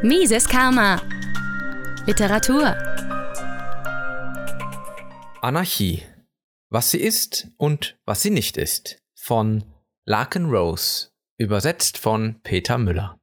Mises 0.00 0.48
Karma. 0.48 1.02
Literatur. 2.06 2.76
Anarchie. 5.42 6.04
Was 6.70 6.92
sie 6.92 7.00
ist 7.00 7.48
und 7.56 7.98
was 8.04 8.22
sie 8.22 8.30
nicht 8.30 8.56
ist. 8.56 9.02
Von 9.16 9.64
Larkin 10.04 10.50
Rose. 10.50 11.08
Übersetzt 11.36 11.98
von 11.98 12.40
Peter 12.44 12.78
Müller. 12.78 13.18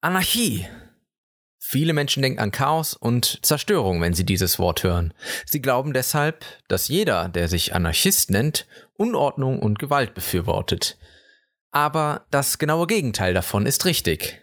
Anarchie. 0.00 0.68
Viele 1.58 1.92
Menschen 1.92 2.22
denken 2.22 2.38
an 2.38 2.52
Chaos 2.52 2.94
und 2.94 3.44
Zerstörung, 3.44 4.00
wenn 4.00 4.14
sie 4.14 4.24
dieses 4.24 4.60
Wort 4.60 4.84
hören. 4.84 5.12
Sie 5.44 5.60
glauben 5.60 5.92
deshalb, 5.92 6.44
dass 6.68 6.86
jeder, 6.86 7.28
der 7.28 7.48
sich 7.48 7.74
Anarchist 7.74 8.30
nennt, 8.30 8.68
Unordnung 8.94 9.58
und 9.58 9.80
Gewalt 9.80 10.14
befürwortet. 10.14 10.96
Aber 11.76 12.24
das 12.30 12.56
genaue 12.56 12.86
Gegenteil 12.86 13.34
davon 13.34 13.66
ist 13.66 13.84
richtig. 13.84 14.40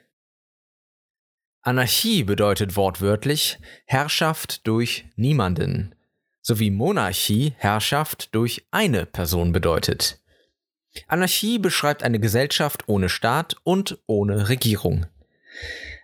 Anarchie 1.63 2.23
bedeutet 2.23 2.75
wortwörtlich 2.75 3.57
Herrschaft 3.87 4.67
durch 4.67 5.05
niemanden, 5.15 5.95
sowie 6.43 6.69
Monarchie 6.69 7.55
Herrschaft 7.57 8.35
durch 8.35 8.67
eine 8.69 9.07
Person 9.07 9.51
bedeutet. 9.51 10.21
Anarchie 11.07 11.57
beschreibt 11.57 12.03
eine 12.03 12.19
Gesellschaft 12.19 12.83
ohne 12.85 13.09
Staat 13.09 13.55
und 13.63 13.97
ohne 14.05 14.49
Regierung. 14.49 15.07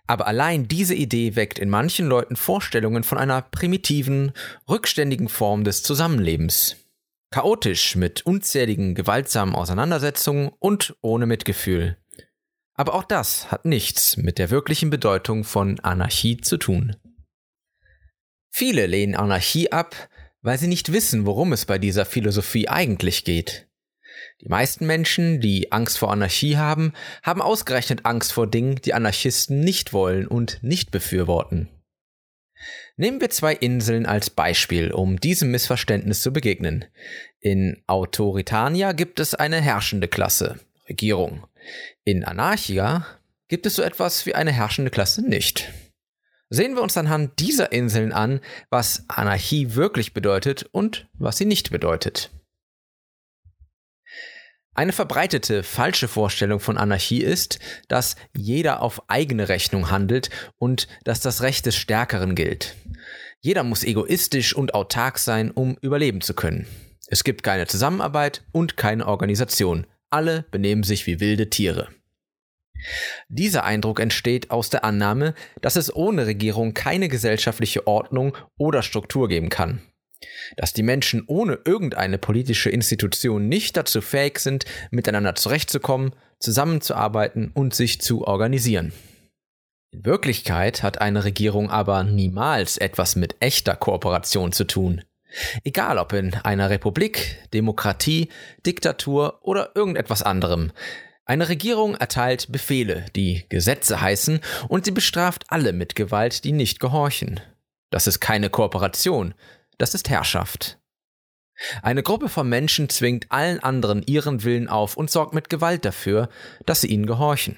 Aber 0.08 0.26
allein 0.26 0.66
diese 0.66 0.96
Idee 0.96 1.36
weckt 1.36 1.60
in 1.60 1.70
manchen 1.70 2.08
Leuten 2.08 2.34
Vorstellungen 2.34 3.04
von 3.04 3.18
einer 3.18 3.40
primitiven, 3.40 4.32
rückständigen 4.68 5.28
Form 5.28 5.62
des 5.62 5.84
Zusammenlebens. 5.84 6.79
Chaotisch 7.32 7.94
mit 7.94 8.26
unzähligen 8.26 8.96
gewaltsamen 8.96 9.54
Auseinandersetzungen 9.54 10.50
und 10.58 10.96
ohne 11.00 11.26
Mitgefühl. 11.26 11.96
Aber 12.74 12.94
auch 12.94 13.04
das 13.04 13.52
hat 13.52 13.64
nichts 13.64 14.16
mit 14.16 14.38
der 14.38 14.50
wirklichen 14.50 14.90
Bedeutung 14.90 15.44
von 15.44 15.78
Anarchie 15.80 16.38
zu 16.38 16.56
tun. 16.56 16.96
Viele 18.50 18.86
lehnen 18.86 19.14
Anarchie 19.14 19.70
ab, 19.70 20.08
weil 20.42 20.58
sie 20.58 20.66
nicht 20.66 20.92
wissen, 20.92 21.24
worum 21.24 21.52
es 21.52 21.66
bei 21.66 21.78
dieser 21.78 22.04
Philosophie 22.04 22.68
eigentlich 22.68 23.24
geht. 23.24 23.68
Die 24.40 24.48
meisten 24.48 24.86
Menschen, 24.86 25.40
die 25.40 25.70
Angst 25.70 25.98
vor 25.98 26.10
Anarchie 26.10 26.56
haben, 26.56 26.92
haben 27.22 27.42
ausgerechnet 27.42 28.06
Angst 28.06 28.32
vor 28.32 28.48
Dingen, 28.48 28.76
die 28.76 28.92
Anarchisten 28.92 29.60
nicht 29.60 29.92
wollen 29.92 30.26
und 30.26 30.62
nicht 30.62 30.90
befürworten. 30.90 31.68
Nehmen 32.96 33.20
wir 33.20 33.30
zwei 33.30 33.54
Inseln 33.54 34.06
als 34.06 34.30
Beispiel, 34.30 34.92
um 34.92 35.18
diesem 35.20 35.50
Missverständnis 35.50 36.22
zu 36.22 36.32
begegnen. 36.32 36.84
In 37.40 37.82
Autoritania 37.86 38.92
gibt 38.92 39.20
es 39.20 39.34
eine 39.34 39.60
herrschende 39.60 40.08
Klasse, 40.08 40.60
Regierung. 40.88 41.46
In 42.04 42.24
Anarchia 42.24 43.06
gibt 43.48 43.66
es 43.66 43.76
so 43.76 43.82
etwas 43.82 44.26
wie 44.26 44.34
eine 44.34 44.52
herrschende 44.52 44.90
Klasse 44.90 45.26
nicht. 45.26 45.72
Sehen 46.48 46.74
wir 46.74 46.82
uns 46.82 46.96
anhand 46.96 47.38
dieser 47.38 47.72
Inseln 47.72 48.12
an, 48.12 48.40
was 48.70 49.04
Anarchie 49.08 49.74
wirklich 49.74 50.14
bedeutet 50.14 50.68
und 50.72 51.08
was 51.14 51.38
sie 51.38 51.44
nicht 51.44 51.70
bedeutet. 51.70 52.30
Eine 54.74 54.92
verbreitete 54.92 55.62
falsche 55.62 56.06
Vorstellung 56.06 56.60
von 56.60 56.78
Anarchie 56.78 57.22
ist, 57.22 57.58
dass 57.88 58.14
jeder 58.36 58.82
auf 58.82 59.02
eigene 59.08 59.48
Rechnung 59.48 59.90
handelt 59.90 60.30
und 60.58 60.86
dass 61.04 61.20
das 61.20 61.42
Recht 61.42 61.66
des 61.66 61.76
Stärkeren 61.76 62.34
gilt. 62.34 62.76
Jeder 63.40 63.64
muss 63.64 63.82
egoistisch 63.82 64.54
und 64.54 64.74
autark 64.74 65.18
sein, 65.18 65.50
um 65.50 65.76
überleben 65.80 66.20
zu 66.20 66.34
können. 66.34 66.66
Es 67.08 67.24
gibt 67.24 67.42
keine 67.42 67.66
Zusammenarbeit 67.66 68.44
und 68.52 68.76
keine 68.76 69.06
Organisation. 69.06 69.86
Alle 70.08 70.44
benehmen 70.50 70.84
sich 70.84 71.06
wie 71.06 71.18
wilde 71.18 71.50
Tiere. 71.50 71.88
Dieser 73.28 73.64
Eindruck 73.64 73.98
entsteht 73.98 74.50
aus 74.50 74.70
der 74.70 74.84
Annahme, 74.84 75.34
dass 75.60 75.76
es 75.76 75.94
ohne 75.94 76.26
Regierung 76.26 76.74
keine 76.74 77.08
gesellschaftliche 77.08 77.86
Ordnung 77.86 78.36
oder 78.56 78.82
Struktur 78.82 79.28
geben 79.28 79.48
kann 79.48 79.82
dass 80.56 80.72
die 80.72 80.82
Menschen 80.82 81.24
ohne 81.26 81.58
irgendeine 81.64 82.18
politische 82.18 82.70
Institution 82.70 83.48
nicht 83.48 83.76
dazu 83.76 84.00
fähig 84.00 84.38
sind, 84.38 84.64
miteinander 84.90 85.34
zurechtzukommen, 85.34 86.14
zusammenzuarbeiten 86.38 87.50
und 87.52 87.74
sich 87.74 88.00
zu 88.00 88.26
organisieren. 88.26 88.92
In 89.92 90.04
Wirklichkeit 90.04 90.82
hat 90.82 91.00
eine 91.00 91.24
Regierung 91.24 91.68
aber 91.68 92.04
niemals 92.04 92.78
etwas 92.78 93.16
mit 93.16 93.36
echter 93.40 93.74
Kooperation 93.74 94.52
zu 94.52 94.64
tun. 94.64 95.02
Egal 95.64 95.98
ob 95.98 96.12
in 96.12 96.34
einer 96.34 96.70
Republik, 96.70 97.36
Demokratie, 97.52 98.28
Diktatur 98.66 99.40
oder 99.42 99.72
irgendetwas 99.74 100.22
anderem. 100.22 100.72
Eine 101.24 101.48
Regierung 101.48 101.94
erteilt 101.94 102.50
Befehle, 102.50 103.06
die 103.14 103.44
Gesetze 103.48 104.00
heißen, 104.00 104.40
und 104.68 104.84
sie 104.84 104.90
bestraft 104.90 105.44
alle 105.48 105.72
mit 105.72 105.94
Gewalt, 105.94 106.44
die 106.44 106.52
nicht 106.52 106.80
gehorchen. 106.80 107.40
Das 107.90 108.06
ist 108.06 108.20
keine 108.20 108.50
Kooperation, 108.50 109.34
das 109.80 109.94
ist 109.94 110.10
Herrschaft. 110.10 110.78
Eine 111.82 112.02
Gruppe 112.02 112.28
von 112.28 112.48
Menschen 112.48 112.88
zwingt 112.88 113.30
allen 113.30 113.60
anderen 113.60 114.02
ihren 114.02 114.44
Willen 114.44 114.68
auf 114.68 114.96
und 114.96 115.10
sorgt 115.10 115.34
mit 115.34 115.50
Gewalt 115.50 115.84
dafür, 115.84 116.28
dass 116.64 116.82
sie 116.82 116.88
ihnen 116.88 117.06
gehorchen. 117.06 117.56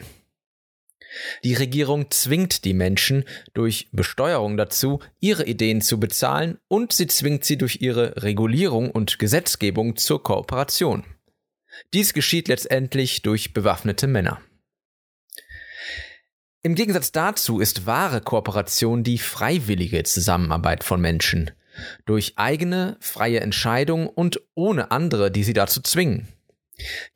Die 1.44 1.54
Regierung 1.54 2.10
zwingt 2.10 2.64
die 2.64 2.74
Menschen 2.74 3.24
durch 3.52 3.88
Besteuerung 3.92 4.56
dazu, 4.56 5.00
ihre 5.20 5.44
Ideen 5.44 5.82
zu 5.82 6.00
bezahlen 6.00 6.58
und 6.68 6.92
sie 6.92 7.06
zwingt 7.06 7.44
sie 7.44 7.58
durch 7.58 7.80
ihre 7.80 8.22
Regulierung 8.22 8.90
und 8.90 9.18
Gesetzgebung 9.18 9.96
zur 9.96 10.22
Kooperation. 10.22 11.04
Dies 11.92 12.14
geschieht 12.14 12.48
letztendlich 12.48 13.22
durch 13.22 13.52
bewaffnete 13.52 14.06
Männer. 14.06 14.40
Im 16.62 16.76
Gegensatz 16.76 17.12
dazu 17.12 17.60
ist 17.60 17.86
wahre 17.86 18.20
Kooperation 18.20 19.02
die 19.04 19.18
freiwillige 19.18 20.04
Zusammenarbeit 20.04 20.84
von 20.84 21.00
Menschen 21.00 21.50
durch 22.04 22.34
eigene 22.36 22.96
freie 23.00 23.40
Entscheidung 23.40 24.08
und 24.08 24.40
ohne 24.54 24.90
andere, 24.90 25.30
die 25.30 25.44
sie 25.44 25.52
dazu 25.52 25.80
zwingen. 25.80 26.28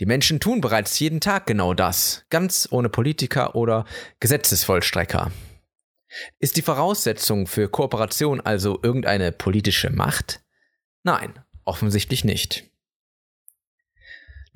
Die 0.01 0.07
Menschen 0.07 0.41
tun 0.41 0.61
bereits 0.61 0.99
jeden 0.99 1.21
Tag 1.21 1.47
genau 1.47 1.75
das, 1.75 2.25
ganz 2.31 2.69
ohne 2.71 2.89
Politiker 2.89 3.55
oder 3.55 3.85
Gesetzesvollstrecker. 4.21 5.33
Ist 6.39 6.57
die 6.57 6.63
Voraussetzung 6.63 7.47
für 7.47 7.69
Kooperation 7.69 8.41
also 8.41 8.79
irgendeine 8.83 9.33
politische 9.33 9.91
Macht? 9.91 10.41
Nein, 11.03 11.35
offensichtlich 11.65 12.25
nicht. 12.25 12.71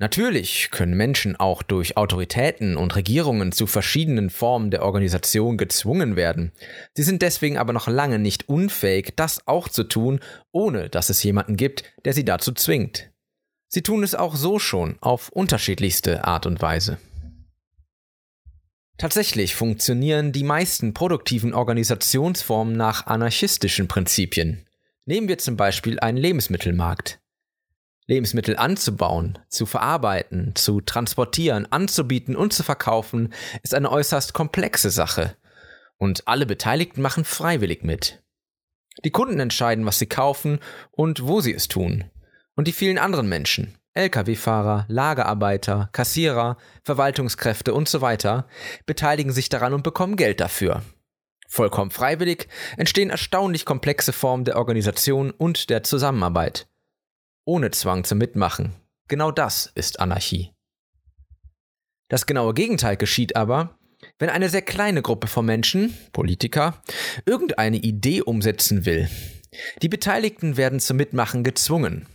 Natürlich 0.01 0.71
können 0.71 0.97
Menschen 0.97 1.35
auch 1.35 1.61
durch 1.61 1.95
Autoritäten 1.95 2.75
und 2.75 2.95
Regierungen 2.95 3.51
zu 3.51 3.67
verschiedenen 3.67 4.31
Formen 4.31 4.71
der 4.71 4.81
Organisation 4.81 5.57
gezwungen 5.57 6.15
werden. 6.15 6.53
Sie 6.95 7.03
sind 7.03 7.21
deswegen 7.21 7.59
aber 7.59 7.71
noch 7.71 7.87
lange 7.87 8.17
nicht 8.17 8.49
unfähig, 8.49 9.13
das 9.15 9.47
auch 9.47 9.69
zu 9.69 9.83
tun, 9.83 10.19
ohne 10.51 10.89
dass 10.89 11.11
es 11.11 11.21
jemanden 11.21 11.55
gibt, 11.55 11.83
der 12.03 12.13
sie 12.13 12.25
dazu 12.25 12.51
zwingt. 12.51 13.11
Sie 13.67 13.83
tun 13.83 14.01
es 14.01 14.15
auch 14.15 14.35
so 14.35 14.57
schon, 14.57 14.97
auf 15.01 15.29
unterschiedlichste 15.29 16.25
Art 16.25 16.47
und 16.47 16.63
Weise. 16.63 16.97
Tatsächlich 18.97 19.53
funktionieren 19.53 20.31
die 20.31 20.43
meisten 20.43 20.95
produktiven 20.95 21.53
Organisationsformen 21.53 22.75
nach 22.75 23.05
anarchistischen 23.05 23.87
Prinzipien. 23.87 24.65
Nehmen 25.05 25.27
wir 25.27 25.37
zum 25.37 25.57
Beispiel 25.57 25.99
einen 25.99 26.17
Lebensmittelmarkt. 26.17 27.20
Lebensmittel 28.07 28.57
anzubauen, 28.57 29.37
zu 29.47 29.65
verarbeiten, 29.65 30.53
zu 30.55 30.81
transportieren, 30.81 31.67
anzubieten 31.71 32.35
und 32.35 32.53
zu 32.53 32.63
verkaufen, 32.63 33.33
ist 33.63 33.73
eine 33.73 33.91
äußerst 33.91 34.33
komplexe 34.33 34.89
Sache. 34.89 35.35
Und 35.97 36.27
alle 36.27 36.45
Beteiligten 36.45 37.01
machen 37.01 37.25
freiwillig 37.25 37.83
mit. 37.83 38.23
Die 39.05 39.11
Kunden 39.11 39.39
entscheiden, 39.39 39.85
was 39.85 39.99
sie 39.99 40.07
kaufen 40.07 40.59
und 40.91 41.25
wo 41.27 41.41
sie 41.41 41.53
es 41.53 41.67
tun. 41.67 42.05
Und 42.55 42.67
die 42.67 42.73
vielen 42.73 42.97
anderen 42.97 43.29
Menschen, 43.29 43.77
Lkw-Fahrer, 43.93 44.85
Lagerarbeiter, 44.89 45.89
Kassierer, 45.93 46.57
Verwaltungskräfte 46.83 47.73
und 47.73 47.87
so 47.87 48.01
weiter, 48.01 48.47
beteiligen 48.85 49.31
sich 49.31 49.49
daran 49.49 49.73
und 49.73 49.83
bekommen 49.83 50.15
Geld 50.15 50.41
dafür. 50.41 50.81
Vollkommen 51.47 51.91
freiwillig 51.91 52.47
entstehen 52.77 53.09
erstaunlich 53.09 53.65
komplexe 53.65 54.11
Formen 54.13 54.45
der 54.45 54.57
Organisation 54.57 55.31
und 55.31 55.69
der 55.69 55.83
Zusammenarbeit 55.83 56.67
ohne 57.51 57.69
Zwang 57.71 58.05
zum 58.05 58.17
Mitmachen. 58.17 58.77
Genau 59.09 59.29
das 59.29 59.69
ist 59.75 59.99
Anarchie. 59.99 60.53
Das 62.07 62.25
genaue 62.25 62.53
Gegenteil 62.53 62.95
geschieht 62.95 63.35
aber, 63.35 63.77
wenn 64.19 64.29
eine 64.29 64.47
sehr 64.47 64.61
kleine 64.61 65.01
Gruppe 65.01 65.27
von 65.27 65.45
Menschen, 65.45 65.93
Politiker, 66.13 66.81
irgendeine 67.25 67.75
Idee 67.75 68.21
umsetzen 68.21 68.85
will. 68.85 69.09
Die 69.81 69.89
Beteiligten 69.89 70.55
werden 70.55 70.79
zum 70.79 70.95
Mitmachen 70.95 71.43
gezwungen. 71.43 72.07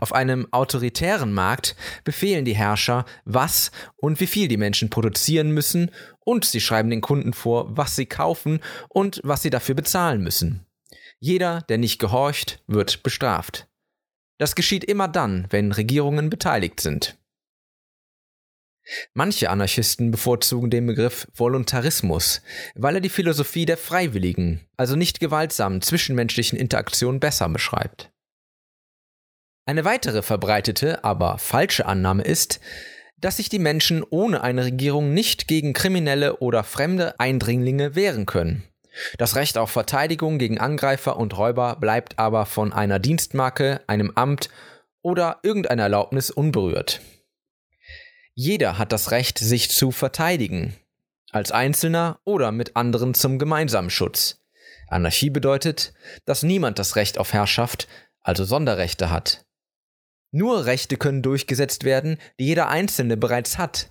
Auf 0.00 0.12
einem 0.12 0.48
autoritären 0.50 1.32
Markt 1.32 1.76
befehlen 2.02 2.44
die 2.44 2.56
Herrscher, 2.56 3.04
was 3.24 3.70
und 3.94 4.18
wie 4.18 4.26
viel 4.26 4.48
die 4.48 4.56
Menschen 4.56 4.90
produzieren 4.90 5.52
müssen, 5.52 5.92
und 6.24 6.44
sie 6.44 6.60
schreiben 6.60 6.90
den 6.90 7.02
Kunden 7.02 7.34
vor, 7.34 7.76
was 7.76 7.94
sie 7.94 8.06
kaufen 8.06 8.58
und 8.88 9.20
was 9.22 9.42
sie 9.42 9.50
dafür 9.50 9.76
bezahlen 9.76 10.24
müssen. 10.24 10.66
Jeder, 11.20 11.60
der 11.68 11.78
nicht 11.78 12.00
gehorcht, 12.00 12.64
wird 12.66 13.04
bestraft. 13.04 13.68
Das 14.42 14.56
geschieht 14.56 14.82
immer 14.82 15.06
dann, 15.06 15.46
wenn 15.50 15.70
Regierungen 15.70 16.28
beteiligt 16.28 16.80
sind. 16.80 17.16
Manche 19.14 19.50
Anarchisten 19.50 20.10
bevorzugen 20.10 20.68
den 20.68 20.84
Begriff 20.84 21.28
Voluntarismus, 21.32 22.42
weil 22.74 22.96
er 22.96 23.00
die 23.00 23.08
Philosophie 23.08 23.66
der 23.66 23.76
freiwilligen, 23.76 24.66
also 24.76 24.96
nicht 24.96 25.20
gewaltsamen 25.20 25.80
zwischenmenschlichen 25.80 26.58
Interaktion 26.58 27.20
besser 27.20 27.48
beschreibt. 27.50 28.10
Eine 29.64 29.84
weitere 29.84 30.22
verbreitete, 30.22 31.04
aber 31.04 31.38
falsche 31.38 31.86
Annahme 31.86 32.24
ist, 32.24 32.58
dass 33.18 33.36
sich 33.36 33.48
die 33.48 33.60
Menschen 33.60 34.02
ohne 34.02 34.42
eine 34.42 34.64
Regierung 34.64 35.14
nicht 35.14 35.46
gegen 35.46 35.72
kriminelle 35.72 36.38
oder 36.38 36.64
fremde 36.64 37.20
Eindringlinge 37.20 37.94
wehren 37.94 38.26
können. 38.26 38.64
Das 39.18 39.36
Recht 39.36 39.58
auf 39.58 39.70
Verteidigung 39.70 40.38
gegen 40.38 40.58
Angreifer 40.58 41.16
und 41.16 41.36
Räuber 41.36 41.76
bleibt 41.76 42.18
aber 42.18 42.46
von 42.46 42.72
einer 42.72 42.98
Dienstmarke, 42.98 43.80
einem 43.86 44.12
Amt 44.14 44.50
oder 45.00 45.40
irgendeiner 45.42 45.84
Erlaubnis 45.84 46.30
unberührt. 46.30 47.00
Jeder 48.34 48.78
hat 48.78 48.92
das 48.92 49.10
Recht, 49.10 49.38
sich 49.38 49.70
zu 49.70 49.90
verteidigen, 49.90 50.74
als 51.30 51.52
Einzelner 51.52 52.20
oder 52.24 52.52
mit 52.52 52.76
anderen 52.76 53.14
zum 53.14 53.38
gemeinsamen 53.38 53.90
Schutz. 53.90 54.38
Anarchie 54.88 55.30
bedeutet, 55.30 55.94
dass 56.24 56.42
niemand 56.42 56.78
das 56.78 56.96
Recht 56.96 57.18
auf 57.18 57.32
Herrschaft, 57.32 57.88
also 58.20 58.44
Sonderrechte 58.44 59.10
hat. 59.10 59.44
Nur 60.30 60.64
Rechte 60.64 60.96
können 60.96 61.22
durchgesetzt 61.22 61.84
werden, 61.84 62.18
die 62.38 62.46
jeder 62.46 62.68
Einzelne 62.68 63.16
bereits 63.16 63.58
hat. 63.58 63.90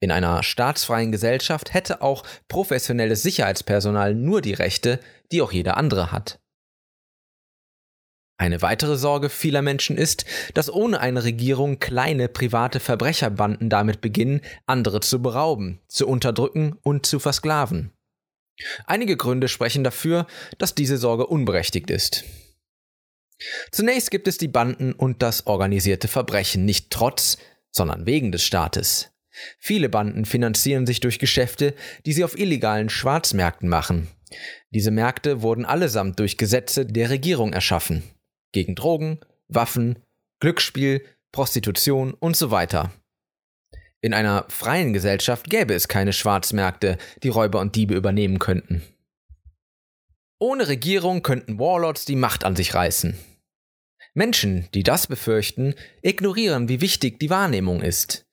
In 0.00 0.10
einer 0.10 0.42
staatsfreien 0.42 1.10
Gesellschaft 1.10 1.74
hätte 1.74 2.02
auch 2.02 2.24
professionelles 2.46 3.22
Sicherheitspersonal 3.22 4.14
nur 4.14 4.40
die 4.40 4.54
Rechte, 4.54 5.00
die 5.32 5.42
auch 5.42 5.52
jeder 5.52 5.76
andere 5.76 6.12
hat. 6.12 6.40
Eine 8.40 8.62
weitere 8.62 8.96
Sorge 8.96 9.30
vieler 9.30 9.62
Menschen 9.62 9.96
ist, 9.96 10.24
dass 10.54 10.72
ohne 10.72 11.00
eine 11.00 11.24
Regierung 11.24 11.80
kleine 11.80 12.28
private 12.28 12.78
Verbrecherbanden 12.78 13.68
damit 13.68 14.00
beginnen, 14.00 14.42
andere 14.66 15.00
zu 15.00 15.20
berauben, 15.20 15.80
zu 15.88 16.06
unterdrücken 16.06 16.78
und 16.84 17.04
zu 17.04 17.18
versklaven. 17.18 17.90
Einige 18.86 19.16
Gründe 19.16 19.48
sprechen 19.48 19.82
dafür, 19.82 20.26
dass 20.58 20.76
diese 20.76 20.98
Sorge 20.98 21.26
unberechtigt 21.26 21.90
ist. 21.90 22.24
Zunächst 23.72 24.12
gibt 24.12 24.28
es 24.28 24.38
die 24.38 24.48
Banden 24.48 24.92
und 24.92 25.22
das 25.22 25.46
organisierte 25.46 26.06
Verbrechen 26.06 26.64
nicht 26.64 26.90
trotz, 26.90 27.38
sondern 27.72 28.06
wegen 28.06 28.30
des 28.30 28.42
Staates. 28.44 29.10
Viele 29.58 29.88
Banden 29.88 30.24
finanzieren 30.24 30.86
sich 30.86 31.00
durch 31.00 31.18
Geschäfte, 31.18 31.74
die 32.06 32.12
sie 32.12 32.24
auf 32.24 32.38
illegalen 32.38 32.88
Schwarzmärkten 32.88 33.68
machen. 33.68 34.08
Diese 34.70 34.90
Märkte 34.90 35.42
wurden 35.42 35.64
allesamt 35.64 36.18
durch 36.18 36.36
Gesetze 36.36 36.86
der 36.86 37.10
Regierung 37.10 37.52
erschaffen 37.52 38.02
gegen 38.52 38.74
Drogen, 38.74 39.20
Waffen, 39.48 39.98
Glücksspiel, 40.40 41.04
Prostitution 41.32 42.14
und 42.14 42.36
so 42.36 42.50
weiter. 42.50 42.92
In 44.00 44.14
einer 44.14 44.46
freien 44.48 44.92
Gesellschaft 44.92 45.50
gäbe 45.50 45.74
es 45.74 45.88
keine 45.88 46.12
Schwarzmärkte, 46.12 46.98
die 47.22 47.28
Räuber 47.28 47.60
und 47.60 47.74
Diebe 47.74 47.94
übernehmen 47.94 48.38
könnten. 48.38 48.82
Ohne 50.38 50.68
Regierung 50.68 51.22
könnten 51.22 51.58
Warlords 51.58 52.04
die 52.04 52.16
Macht 52.16 52.44
an 52.44 52.54
sich 52.54 52.74
reißen. 52.74 53.18
Menschen, 54.14 54.68
die 54.72 54.84
das 54.84 55.08
befürchten, 55.08 55.74
ignorieren, 56.00 56.68
wie 56.68 56.80
wichtig 56.80 57.18
die 57.18 57.30
Wahrnehmung 57.30 57.82
ist. 57.82 58.27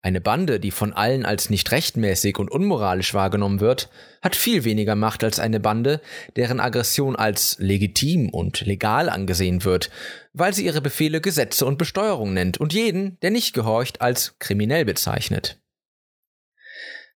Eine 0.00 0.20
Bande, 0.20 0.60
die 0.60 0.70
von 0.70 0.92
allen 0.92 1.26
als 1.26 1.50
nicht 1.50 1.72
rechtmäßig 1.72 2.38
und 2.38 2.52
unmoralisch 2.52 3.14
wahrgenommen 3.14 3.58
wird, 3.58 3.88
hat 4.22 4.36
viel 4.36 4.62
weniger 4.62 4.94
Macht 4.94 5.24
als 5.24 5.40
eine 5.40 5.58
Bande, 5.58 6.00
deren 6.36 6.60
Aggression 6.60 7.16
als 7.16 7.56
legitim 7.58 8.28
und 8.30 8.60
legal 8.60 9.08
angesehen 9.08 9.64
wird, 9.64 9.90
weil 10.32 10.54
sie 10.54 10.64
ihre 10.64 10.80
Befehle 10.80 11.20
Gesetze 11.20 11.66
und 11.66 11.78
Besteuerung 11.78 12.32
nennt 12.32 12.58
und 12.58 12.72
jeden, 12.72 13.18
der 13.20 13.32
nicht 13.32 13.54
gehorcht, 13.54 14.00
als 14.00 14.38
kriminell 14.38 14.84
bezeichnet. 14.84 15.60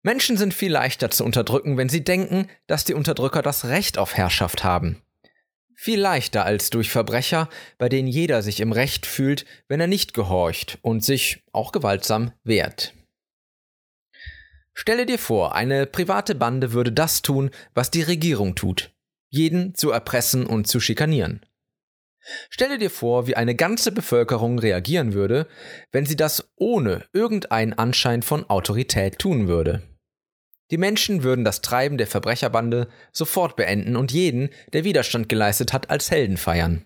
Menschen 0.01 0.37
sind 0.37 0.53
viel 0.53 0.71
leichter 0.71 1.11
zu 1.11 1.25
unterdrücken, 1.25 1.75
wenn 1.75 1.89
sie 1.89 2.05
denken, 2.05 2.47
dass 2.67 2.85
die 2.85 2.93
Unterdrücker 2.93 3.41
das 3.41 3.65
Recht 3.65 3.97
auf 3.97 4.15
Herrschaft 4.15 4.63
haben. 4.63 5.01
Viel 5.81 6.01
leichter 6.01 6.43
als 6.43 6.71
durch 6.71 6.89
Verbrecher, 6.89 7.47
bei 7.77 7.87
denen 7.87 8.09
jeder 8.09 8.41
sich 8.41 8.59
im 8.59 8.73
Recht 8.73 9.05
fühlt, 9.05 9.45
wenn 9.69 9.79
er 9.79 9.87
nicht 9.87 10.13
gehorcht 10.13 10.77
und 10.81 11.05
sich, 11.05 11.41
auch 11.53 11.71
gewaltsam, 11.71 12.33
wehrt. 12.43 12.93
Stelle 14.73 15.05
dir 15.05 15.17
vor, 15.17 15.55
eine 15.55 15.85
private 15.85 16.35
Bande 16.35 16.73
würde 16.73 16.91
das 16.91 17.21
tun, 17.21 17.49
was 17.75 17.91
die 17.91 18.01
Regierung 18.01 18.55
tut, 18.55 18.91
jeden 19.29 19.73
zu 19.73 19.91
erpressen 19.91 20.45
und 20.45 20.67
zu 20.67 20.81
schikanieren. 20.81 21.45
Stelle 22.49 22.77
dir 22.77 22.89
vor, 22.89 23.27
wie 23.27 23.37
eine 23.37 23.55
ganze 23.55 23.93
Bevölkerung 23.93 24.59
reagieren 24.59 25.13
würde, 25.13 25.47
wenn 25.93 26.05
sie 26.05 26.17
das 26.17 26.51
ohne 26.57 27.05
irgendeinen 27.13 27.71
Anschein 27.71 28.21
von 28.21 28.49
Autorität 28.49 29.17
tun 29.17 29.47
würde. 29.47 29.81
Die 30.71 30.77
Menschen 30.77 31.23
würden 31.23 31.45
das 31.45 31.61
Treiben 31.61 31.97
der 31.97 32.07
Verbrecherbande 32.07 32.87
sofort 33.11 33.55
beenden 33.55 33.95
und 33.95 34.11
jeden, 34.11 34.49
der 34.73 34.83
Widerstand 34.83 35.29
geleistet 35.29 35.73
hat, 35.73 35.89
als 35.89 36.11
Helden 36.11 36.37
feiern. 36.37 36.85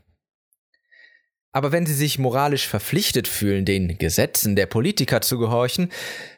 Aber 1.51 1.71
wenn 1.71 1.85
sie 1.85 1.93
sich 1.93 2.17
moralisch 2.17 2.67
verpflichtet 2.67 3.27
fühlen, 3.27 3.63
den 3.63 3.97
Gesetzen 3.99 4.55
der 4.55 4.65
Politiker 4.65 5.21
zu 5.21 5.37
gehorchen, 5.37 5.91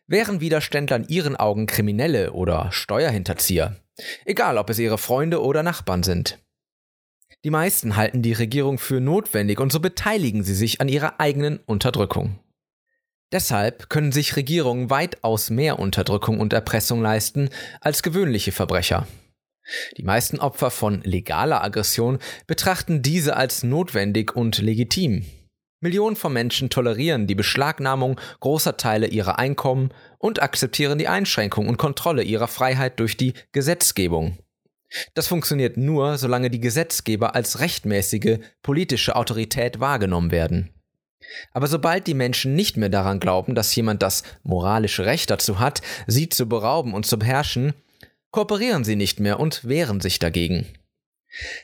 wären 0.07 0.41
Widerständler 0.41 0.97
in 0.97 1.07
ihren 1.07 1.35
Augen 1.37 1.67
Kriminelle 1.67 2.33
oder 2.33 2.69
Steuerhinterzieher, 2.71 3.77
egal 4.25 4.57
ob 4.57 4.69
es 4.69 4.77
ihre 4.77 4.97
Freunde 4.97 5.41
oder 5.41 5.63
Nachbarn 5.63 6.03
sind. 6.03 6.39
Die 7.45 7.49
meisten 7.49 7.95
halten 7.95 8.23
die 8.23 8.33
Regierung 8.33 8.77
für 8.77 8.99
notwendig 8.99 9.59
und 9.59 9.71
so 9.71 9.79
beteiligen 9.79 10.43
sie 10.43 10.55
sich 10.55 10.81
an 10.81 10.89
ihrer 10.89 11.19
eigenen 11.19 11.59
Unterdrückung. 11.65 12.39
Deshalb 13.31 13.89
können 13.89 14.11
sich 14.11 14.35
Regierungen 14.35 14.89
weitaus 14.89 15.49
mehr 15.49 15.79
Unterdrückung 15.79 16.39
und 16.39 16.53
Erpressung 16.53 17.01
leisten 17.01 17.49
als 17.81 18.03
gewöhnliche 18.03 18.51
Verbrecher. 18.51 19.07
Die 19.97 20.03
meisten 20.03 20.39
Opfer 20.39 20.69
von 20.69 21.01
legaler 21.01 21.63
Aggression 21.63 22.19
betrachten 22.45 23.01
diese 23.01 23.35
als 23.35 23.63
notwendig 23.63 24.35
und 24.35 24.59
legitim. 24.59 25.25
Millionen 25.81 26.15
von 26.15 26.33
Menschen 26.33 26.69
tolerieren 26.69 27.27
die 27.27 27.35
Beschlagnahmung 27.35 28.19
großer 28.39 28.77
Teile 28.77 29.07
ihrer 29.07 29.37
Einkommen 29.39 29.89
und 30.17 30.41
akzeptieren 30.41 30.97
die 30.97 31.07
Einschränkung 31.07 31.67
und 31.67 31.77
Kontrolle 31.77 32.23
ihrer 32.23 32.47
Freiheit 32.47 32.99
durch 32.99 33.17
die 33.17 33.33
Gesetzgebung. 33.51 34.37
Das 35.13 35.27
funktioniert 35.27 35.77
nur, 35.77 36.17
solange 36.17 36.49
die 36.49 36.61
Gesetzgeber 36.61 37.35
als 37.35 37.59
rechtmäßige 37.59 38.39
politische 38.61 39.15
Autorität 39.15 39.79
wahrgenommen 39.79 40.31
werden. 40.31 40.74
Aber 41.51 41.67
sobald 41.67 42.07
die 42.07 42.13
Menschen 42.13 42.55
nicht 42.55 42.77
mehr 42.77 42.89
daran 42.89 43.19
glauben, 43.19 43.55
dass 43.55 43.75
jemand 43.75 44.01
das 44.01 44.23
moralische 44.43 45.05
Recht 45.05 45.29
dazu 45.29 45.59
hat, 45.59 45.81
sie 46.07 46.29
zu 46.29 46.47
berauben 46.47 46.93
und 46.93 47.05
zu 47.05 47.17
beherrschen, 47.17 47.73
kooperieren 48.31 48.83
sie 48.83 48.95
nicht 48.95 49.19
mehr 49.19 49.39
und 49.39 49.67
wehren 49.67 50.01
sich 50.01 50.19
dagegen. 50.19 50.65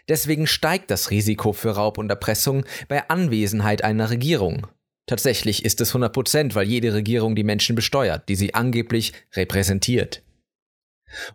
Deswegen 0.08 0.48
steigt 0.48 0.92
das 0.92 1.12
Risiko 1.12 1.54
für 1.54 1.72
Raub 1.72 1.98
und 1.98 2.10
Erpressung 2.10 2.66
bei 2.88 3.10
Anwesenheit 3.10 3.84
einer 3.84 4.10
Regierung. 4.10 4.68
Tatsächlich 5.06 5.66
ist 5.66 5.82
es 5.82 5.90
100 5.90 6.14
Prozent, 6.14 6.56
weil 6.56 6.68
jede 6.68 6.94
Regierung 6.94 7.36
die 7.36 7.44
Menschen 7.44 7.76
besteuert, 7.76 8.30
die 8.30 8.36
sie 8.36 8.54
angeblich 8.54 9.14
repräsentiert. 9.34 10.24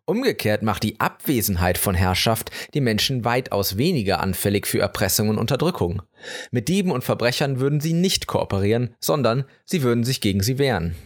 Umgekehrt 0.05 0.63
macht 0.63 0.83
die 0.83 1.01
Abwesenheit 1.01 1.79
von 1.79 1.95
Herrschaft 1.95 2.51
die 2.75 2.81
Menschen 2.81 3.25
weitaus 3.25 3.77
weniger 3.77 4.21
anfällig 4.21 4.67
für 4.67 4.81
Erpressung 4.81 5.29
und 5.29 5.39
Unterdrückung. 5.39 6.03
Mit 6.51 6.69
Dieben 6.69 6.91
und 6.91 7.05
Verbrechern 7.05 7.61
würden 7.61 7.81
sie 7.81 7.93
nicht 7.93 8.27
kooperieren, 8.27 8.95
sondern 9.01 9.45
sie 9.65 9.83
würden 9.83 10.05
sich 10.05 10.21
gegen 10.21 10.43
sie 10.43 10.59
wehren. 10.59 10.97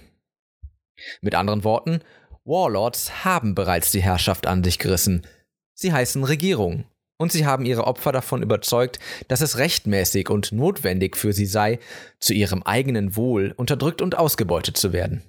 Mit 1.20 1.34
anderen 1.34 1.64
Worten, 1.64 2.00
Warlords 2.44 3.24
haben 3.24 3.54
bereits 3.54 3.90
die 3.90 4.02
Herrschaft 4.02 4.46
an 4.46 4.64
sich 4.64 4.78
gerissen. 4.78 5.26
Sie 5.74 5.92
heißen 5.92 6.24
Regierung. 6.24 6.84
Und 7.16 7.32
sie 7.32 7.44
haben 7.44 7.66
ihre 7.66 7.86
Opfer 7.86 8.12
davon 8.12 8.42
überzeugt, 8.42 8.98
dass 9.28 9.42
es 9.42 9.58
rechtmäßig 9.58 10.30
und 10.30 10.52
notwendig 10.52 11.18
für 11.18 11.34
sie 11.34 11.44
sei, 11.44 11.78
zu 12.18 12.32
ihrem 12.32 12.62
eigenen 12.62 13.14
Wohl 13.14 13.52
unterdrückt 13.58 14.00
und 14.00 14.16
ausgebeutet 14.16 14.78
zu 14.78 14.94
werden. 14.94 15.22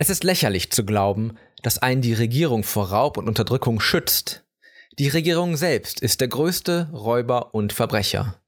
Es 0.00 0.10
ist 0.10 0.22
lächerlich 0.22 0.70
zu 0.70 0.84
glauben, 0.84 1.36
dass 1.62 1.78
einen 1.78 2.02
die 2.02 2.14
Regierung 2.14 2.62
vor 2.62 2.90
Raub 2.90 3.16
und 3.16 3.26
Unterdrückung 3.26 3.80
schützt. 3.80 4.44
Die 4.96 5.08
Regierung 5.08 5.56
selbst 5.56 6.00
ist 6.00 6.20
der 6.20 6.28
größte 6.28 6.88
Räuber 6.92 7.52
und 7.52 7.72
Verbrecher. 7.72 8.40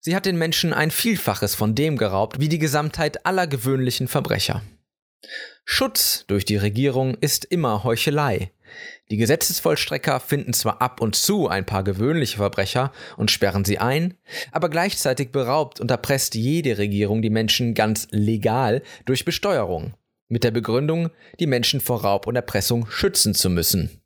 Sie 0.00 0.16
hat 0.16 0.24
den 0.24 0.38
Menschen 0.38 0.72
ein 0.72 0.90
Vielfaches 0.90 1.54
von 1.54 1.74
dem 1.74 1.98
geraubt 1.98 2.40
wie 2.40 2.48
die 2.48 2.58
Gesamtheit 2.58 3.26
aller 3.26 3.46
gewöhnlichen 3.46 4.08
Verbrecher. 4.08 4.62
Schutz 5.66 6.24
durch 6.28 6.46
die 6.46 6.56
Regierung 6.56 7.14
ist 7.20 7.44
immer 7.44 7.84
Heuchelei. 7.84 8.50
Die 9.10 9.18
Gesetzesvollstrecker 9.18 10.18
finden 10.18 10.54
zwar 10.54 10.80
ab 10.80 11.02
und 11.02 11.14
zu 11.14 11.48
ein 11.48 11.66
paar 11.66 11.84
gewöhnliche 11.84 12.38
Verbrecher 12.38 12.90
und 13.18 13.30
sperren 13.30 13.66
sie 13.66 13.78
ein, 13.78 14.14
aber 14.50 14.70
gleichzeitig 14.70 15.30
beraubt 15.30 15.78
und 15.78 15.90
erpresst 15.90 16.34
jede 16.34 16.78
Regierung 16.78 17.20
die 17.20 17.28
Menschen 17.28 17.74
ganz 17.74 18.08
legal 18.12 18.82
durch 19.04 19.26
Besteuerung 19.26 19.94
mit 20.30 20.44
der 20.44 20.50
Begründung, 20.50 21.10
die 21.38 21.46
Menschen 21.46 21.80
vor 21.80 22.02
Raub 22.02 22.26
und 22.26 22.36
Erpressung 22.36 22.86
schützen 22.90 23.34
zu 23.34 23.50
müssen. 23.50 24.00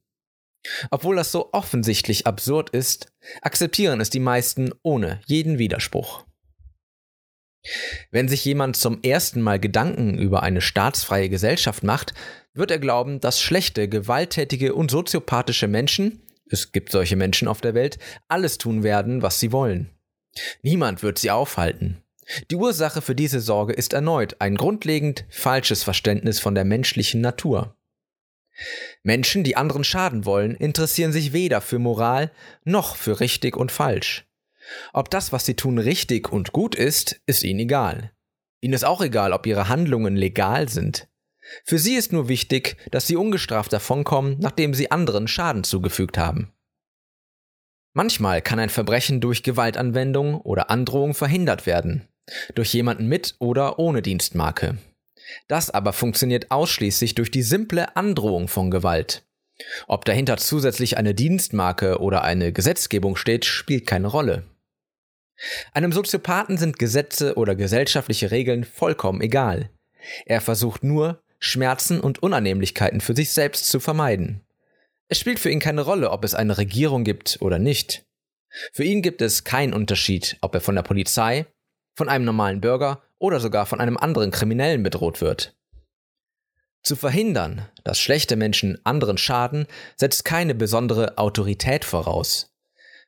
Obwohl 0.91 1.17
das 1.17 1.31
so 1.31 1.53
offensichtlich 1.53 2.27
absurd 2.27 2.71
ist, 2.71 3.13
akzeptieren 3.43 4.01
es 4.01 4.11
die 4.11 4.21
meisten 4.21 4.73
ohne 4.83 5.21
jeden 5.27 5.59
Widerspruch. 5.59 6.25
Wenn 8.11 8.29
sich 8.29 8.45
jemand 8.45 8.77
zum 8.77 9.03
ersten 9.03 9.41
Mal 9.41 9.59
Gedanken 9.59 10.19
über 10.19 10.43
eine 10.43 10.61
staatsfreie 10.61 11.29
Gesellschaft 11.29 11.83
macht, 11.83 12.15
wird 12.53 12.71
er 12.71 12.79
glauben, 12.79 13.21
dass 13.21 13.41
schlechte, 13.41 13.89
gewalttätige 13.89 14.75
und 14.75 14.91
soziopathische 14.91 15.67
Menschen, 15.67 16.23
es 16.51 16.73
gibt 16.73 16.91
solche 16.93 17.17
Menschen 17.17 17.49
auf 17.49 17.61
der 17.61 17.75
Welt, 17.75 17.99
alles 18.29 18.59
tun 18.59 18.83
werden, 18.83 19.23
was 19.23 19.41
sie 19.41 19.51
wollen. 19.51 19.91
Niemand 20.63 21.03
wird 21.03 21.19
sie 21.19 21.31
aufhalten. 21.31 22.04
Die 22.51 22.57
Ursache 22.57 23.03
für 23.03 23.15
diese 23.15 23.41
Sorge 23.41 23.73
ist 23.73 23.93
erneut 23.93 24.37
ein 24.41 24.57
grundlegend 24.57 25.25
falsches 25.29 25.83
Verständnis 25.83 26.41
von 26.41 26.55
der 26.55 26.65
menschlichen 26.65 27.21
Natur. 27.21 27.77
Menschen, 29.03 29.45
die 29.45 29.57
anderen 29.57 29.85
schaden 29.85 30.25
wollen, 30.25 30.55
interessieren 30.55 31.13
sich 31.13 31.33
weder 31.33 31.61
für 31.61 31.79
Moral 31.79 32.31
noch 32.65 32.97
für 32.97 33.21
richtig 33.21 33.57
und 33.57 33.73
falsch. 33.73 34.27
Ob 34.93 35.11
das, 35.11 35.33
was 35.33 35.45
sie 35.45 35.55
tun, 35.55 35.79
richtig 35.79 36.33
und 36.33 36.53
gut 36.53 36.75
ist, 36.75 37.21
ist 37.27 37.43
ihnen 37.43 37.61
egal. 37.61 38.13
Ihnen 38.61 38.75
ist 38.75 38.85
auch 38.85 39.03
egal, 39.03 39.33
ob 39.33 39.47
ihre 39.47 39.69
Handlungen 39.69 40.17
legal 40.17 40.69
sind. 40.69 41.09
Für 41.65 41.79
sie 41.79 41.97
ist 41.97 42.13
nur 42.13 42.29
wichtig, 42.29 42.77
dass 42.91 43.07
sie 43.07 43.17
ungestraft 43.17 43.73
davonkommen, 43.73 44.39
nachdem 44.41 44.73
sie 44.73 44.91
anderen 44.91 45.29
Schaden 45.29 45.65
zugefügt 45.65 46.17
haben. 46.17 46.53
Manchmal 47.93 48.41
kann 48.41 48.59
ein 48.59 48.71
Verbrechen 48.71 49.21
durch 49.21 49.43
Gewaltanwendung 49.43 50.41
oder 50.41 50.71
Androhung 50.71 51.15
verhindert 51.15 51.67
werden, 51.67 52.09
durch 52.55 52.73
jemanden 52.73 53.07
mit 53.07 53.35
oder 53.39 53.79
ohne 53.79 54.03
Dienstmarke. 54.03 54.79
Das 55.49 55.71
aber 55.71 55.93
funktioniert 55.93 56.51
ausschließlich 56.51 57.15
durch 57.15 57.31
die 57.31 57.43
simple 57.43 57.97
Androhung 57.97 58.49
von 58.49 58.71
Gewalt. 58.71 59.23
Ob 59.87 60.05
dahinter 60.05 60.37
zusätzlich 60.37 60.97
eine 60.99 61.15
Dienstmarke 61.15 61.99
oder 62.01 62.23
eine 62.23 62.53
Gesetzgebung 62.53 63.17
steht, 63.17 63.45
spielt 63.45 63.87
keine 63.87 64.09
Rolle. 64.09 64.45
Einem 65.73 65.93
Soziopathen 65.93 66.59
sind 66.59 66.79
Gesetze 66.79 67.35
oder 67.37 67.55
gesellschaftliche 67.55 68.31
Regeln 68.31 68.65
vollkommen 68.65 69.21
egal. 69.21 69.71
Er 70.27 70.41
versucht 70.41 70.85
nur, 70.85 71.23
Schmerzen 71.39 72.01
und 72.01 72.23
Unannehmlichkeiten 72.23 73.01
für 73.01 73.15
sich 73.15 73.31
selbst 73.31 73.67
zu 73.67 73.81
vermeiden. 73.81 74.41
Es 75.09 75.19
spielt 75.19 75.39
für 75.39 75.51
ihn 75.51 75.61
keine 75.61 75.83
Rolle, 75.83 76.11
ob 76.11 76.25
es 76.25 76.35
eine 76.35 76.57
Regierung 76.57 77.05
gibt 77.05 77.39
oder 77.41 77.59
nicht. 77.59 78.05
Für 78.73 78.85
ihn 78.85 79.03
gibt 79.03 79.21
es 79.21 79.45
keinen 79.45 79.75
Unterschied, 79.75 80.39
ob 80.41 80.55
er 80.55 80.61
von 80.61 80.77
der 80.77 80.83
Polizei, 80.83 81.47
von 81.95 82.09
einem 82.09 82.25
normalen 82.25 82.61
Bürger 82.61 83.03
oder 83.19 83.41
sogar 83.41 83.67
von 83.67 83.81
einem 83.81 83.97
anderen 83.97 84.31
Kriminellen 84.31 84.83
bedroht 84.83 85.21
wird. 85.21 85.55
Zu 86.83 86.97
verhindern, 86.97 87.67
dass 87.83 87.99
schlechte 87.99 88.37
Menschen 88.37 88.79
anderen 88.85 89.17
schaden, 89.17 89.67
setzt 89.97 90.25
keine 90.25 90.55
besondere 90.55 91.17
Autorität 91.17 91.85
voraus. 91.85 92.55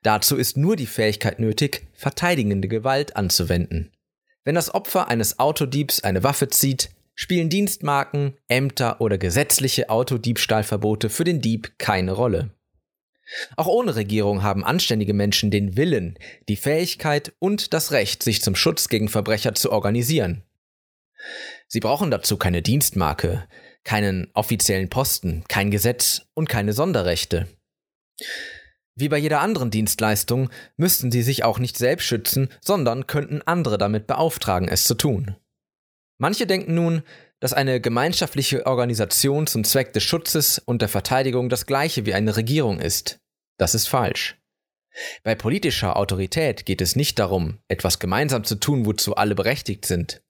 Dazu 0.02 0.37
ist 0.37 0.57
nur 0.57 0.76
die 0.76 0.87
Fähigkeit 0.87 1.40
nötig, 1.40 1.87
verteidigende 1.93 2.69
Gewalt 2.69 3.16
anzuwenden. 3.16 3.93
Wenn 4.45 4.55
das 4.55 4.75
Opfer 4.75 5.09
eines 5.09 5.38
Autodiebs 5.38 6.05
eine 6.05 6.23
Waffe 6.23 6.49
zieht, 6.49 6.90
spielen 7.14 7.50
Dienstmarken, 7.50 8.38
Ämter 8.49 9.00
oder 9.00 9.19
gesetzliche 9.19 9.90
Autodiebstahlverbote 9.90 11.11
für 11.11 11.25
den 11.25 11.40
Dieb 11.40 11.73
keine 11.78 12.12
Rolle. 12.12 12.55
Auch 13.56 13.66
ohne 13.66 13.97
Regierung 13.97 14.42
haben 14.42 14.64
anständige 14.64 15.14
Menschen 15.14 15.50
den 15.50 15.76
Willen, 15.76 16.18
die 16.49 16.56
Fähigkeit 16.56 17.33
und 17.38 17.73
das 17.75 17.92
Recht, 17.92 18.23
sich 18.23 18.42
zum 18.42 18.54
Schutz 18.54 18.88
gegen 18.88 19.09
Verbrecher 19.09 19.54
zu 19.54 19.73
organisieren. 19.73 20.42
Sie 21.66 21.80
brauchen 21.80 22.11
dazu 22.11 22.37
keine 22.37 22.62
Dienstmarke, 22.62 23.49
keinen 23.85 24.30
offiziellen 24.35 24.88
Posten, 24.88 25.45
kein 25.49 25.71
Gesetz 25.71 26.23
und 26.35 26.49
keine 26.49 26.73
Sonderrechte. 26.73 27.49
Wie 28.95 29.09
bei 29.09 29.18
jeder 29.18 29.40
anderen 29.40 29.71
Dienstleistung 29.71 30.49
müssten 30.76 31.11
sie 31.11 31.23
sich 31.23 31.45
auch 31.45 31.59
nicht 31.59 31.76
selbst 31.76 32.04
schützen, 32.04 32.49
sondern 32.62 33.06
könnten 33.06 33.42
andere 33.42 33.76
damit 33.76 34.06
beauftragen, 34.06 34.68
es 34.68 34.85
zu 34.85 34.95
tun. 34.95 35.37
Manche 36.18 36.47
denken 36.47 36.75
nun, 36.75 37.02
dass 37.40 37.52
eine 37.52 37.81
gemeinschaftliche 37.81 38.66
Organisation 38.66 39.47
zum 39.47 39.64
Zweck 39.64 39.93
des 39.93 40.02
Schutzes 40.02 40.59
und 40.59 40.83
der 40.83 40.88
Verteidigung 40.88 41.49
das 41.49 41.66
gleiche 41.66 42.07
wie 42.07 42.14
eine 42.14 42.37
Regierung 42.37 42.81
ist. 42.81 43.19
Das 43.59 43.75
ist 43.75 43.88
falsch. 43.88 44.38
Bei 45.23 45.35
politischer 45.35 45.97
Autorität 45.97 46.64
geht 46.64 46.81
es 46.81 46.97
nicht 46.97 47.19
darum, 47.19 47.59
etwas 47.69 47.99
gemeinsam 47.99 48.45
zu 48.45 48.55
tun, 48.57 48.87
wozu 48.87 49.14
alle 49.14 49.35
berechtigt 49.35 49.85
sind. 49.85 50.23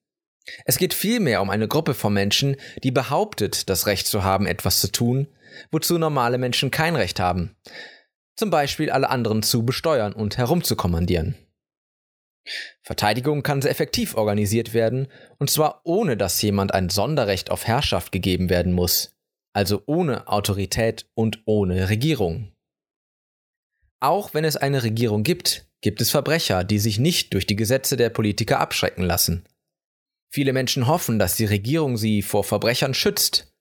Es 0.65 0.79
geht 0.79 0.95
vielmehr 0.95 1.43
um 1.43 1.51
eine 1.51 1.69
Gruppe 1.69 1.95
von 1.95 2.13
Menschen, 2.13 2.57
die 2.83 2.91
behauptet, 2.91 3.69
das 3.69 3.87
Recht 3.87 4.07
zu 4.07 4.23
haben, 4.23 4.47
etwas 4.47 4.81
zu 4.81 4.91
tun, 4.91 5.29
wozu 5.71 5.99
normale 5.99 6.39
Menschen 6.39 6.71
kein 6.71 6.97
Recht 6.97 7.21
haben. 7.21 7.57
Zum 8.37 8.51
Beispiel 8.51 8.91
alle 8.91 9.09
anderen 9.11 9.43
zu 9.43 9.65
besteuern 9.65 10.13
und 10.13 10.37
herumzukommandieren. 10.37 11.37
Verteidigung 12.83 13.43
kann 13.43 13.63
sehr 13.63 13.71
effektiv 13.71 14.17
organisiert 14.17 14.75
werden, 14.75 15.09
und 15.39 15.51
zwar 15.51 15.81
ohne 15.85 16.17
dass 16.17 16.41
jemand 16.43 16.73
ein 16.73 16.89
Sonderrecht 16.89 17.51
auf 17.51 17.67
Herrschaft 17.67 18.13
gegeben 18.13 18.49
werden 18.49 18.73
muss, 18.73 19.17
also 19.53 19.83
ohne 19.87 20.29
Autorität 20.29 21.09
und 21.15 21.43
ohne 21.47 21.89
Regierung. 21.89 22.53
Auch 24.01 24.35
wenn 24.35 24.45
es 24.45 24.57
eine 24.57 24.83
Regierung 24.83 25.23
gibt, 25.23 25.67
gibt 25.81 26.01
es 26.01 26.11
Verbrecher, 26.11 26.65
die 26.65 26.79
sich 26.79 26.99
nicht 26.99 27.33
durch 27.35 27.47
die 27.47 27.57
Gesetze 27.57 27.97
der 27.97 28.11
Politiker 28.11 28.61
abschrecken 28.61 29.03
lassen. 29.03 29.45
Viele 30.31 30.53
Menschen 30.53 30.87
hoffen, 30.87 31.19
dass 31.19 31.37
die 31.37 31.45
Regierung 31.45 31.97
sie 31.97 32.23
vor 32.23 32.45
Verbrechern 32.45 32.95
schützt. 32.95 33.53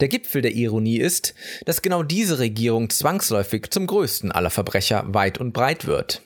Der 0.00 0.08
Gipfel 0.08 0.42
der 0.42 0.52
Ironie 0.52 0.98
ist, 0.98 1.34
dass 1.64 1.82
genau 1.82 2.02
diese 2.02 2.38
Regierung 2.38 2.90
zwangsläufig 2.90 3.70
zum 3.70 3.86
größten 3.86 4.30
aller 4.30 4.50
Verbrecher 4.50 5.04
weit 5.14 5.38
und 5.38 5.52
breit 5.52 5.86
wird. 5.86 6.22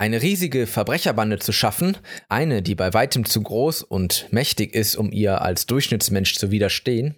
Eine 0.00 0.22
riesige 0.22 0.66
Verbrecherbande 0.66 1.40
zu 1.40 1.52
schaffen, 1.52 1.94
eine, 2.30 2.62
die 2.62 2.74
bei 2.74 2.94
weitem 2.94 3.26
zu 3.26 3.42
groß 3.42 3.82
und 3.82 4.28
mächtig 4.30 4.74
ist, 4.74 4.96
um 4.96 5.12
ihr 5.12 5.42
als 5.42 5.66
Durchschnittsmensch 5.66 6.36
zu 6.36 6.50
widerstehen, 6.50 7.16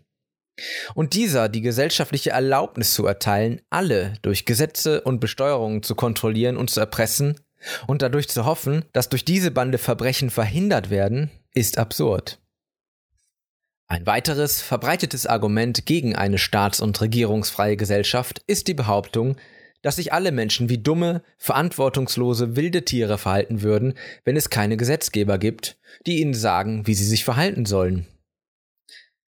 und 0.96 1.14
dieser 1.14 1.48
die 1.48 1.60
gesellschaftliche 1.60 2.30
Erlaubnis 2.30 2.92
zu 2.92 3.06
erteilen, 3.06 3.60
alle 3.70 4.14
durch 4.22 4.46
Gesetze 4.46 5.00
und 5.02 5.20
Besteuerungen 5.20 5.84
zu 5.84 5.94
kontrollieren 5.94 6.56
und 6.56 6.70
zu 6.70 6.80
erpressen 6.80 7.38
und 7.86 8.02
dadurch 8.02 8.28
zu 8.28 8.46
hoffen, 8.46 8.84
dass 8.92 9.08
durch 9.08 9.24
diese 9.24 9.52
Bande 9.52 9.78
Verbrechen 9.78 10.30
verhindert 10.30 10.90
werden, 10.90 11.30
ist 11.54 11.78
absurd. 11.78 12.40
Ein 13.86 14.06
weiteres 14.06 14.60
verbreitetes 14.60 15.26
Argument 15.26 15.86
gegen 15.86 16.16
eine 16.16 16.38
staats- 16.38 16.80
und 16.80 17.00
regierungsfreie 17.00 17.76
Gesellschaft 17.76 18.42
ist 18.48 18.66
die 18.66 18.74
Behauptung, 18.74 19.36
dass 19.82 19.96
sich 19.96 20.12
alle 20.12 20.32
Menschen 20.32 20.68
wie 20.68 20.78
dumme, 20.78 21.22
verantwortungslose, 21.38 22.56
wilde 22.56 22.84
Tiere 22.84 23.18
verhalten 23.18 23.62
würden, 23.62 23.94
wenn 24.24 24.36
es 24.36 24.50
keine 24.50 24.76
Gesetzgeber 24.76 25.38
gibt, 25.38 25.76
die 26.06 26.20
ihnen 26.20 26.34
sagen, 26.34 26.86
wie 26.86 26.94
sie 26.94 27.04
sich 27.04 27.24
verhalten 27.24 27.66
sollen. 27.66 28.06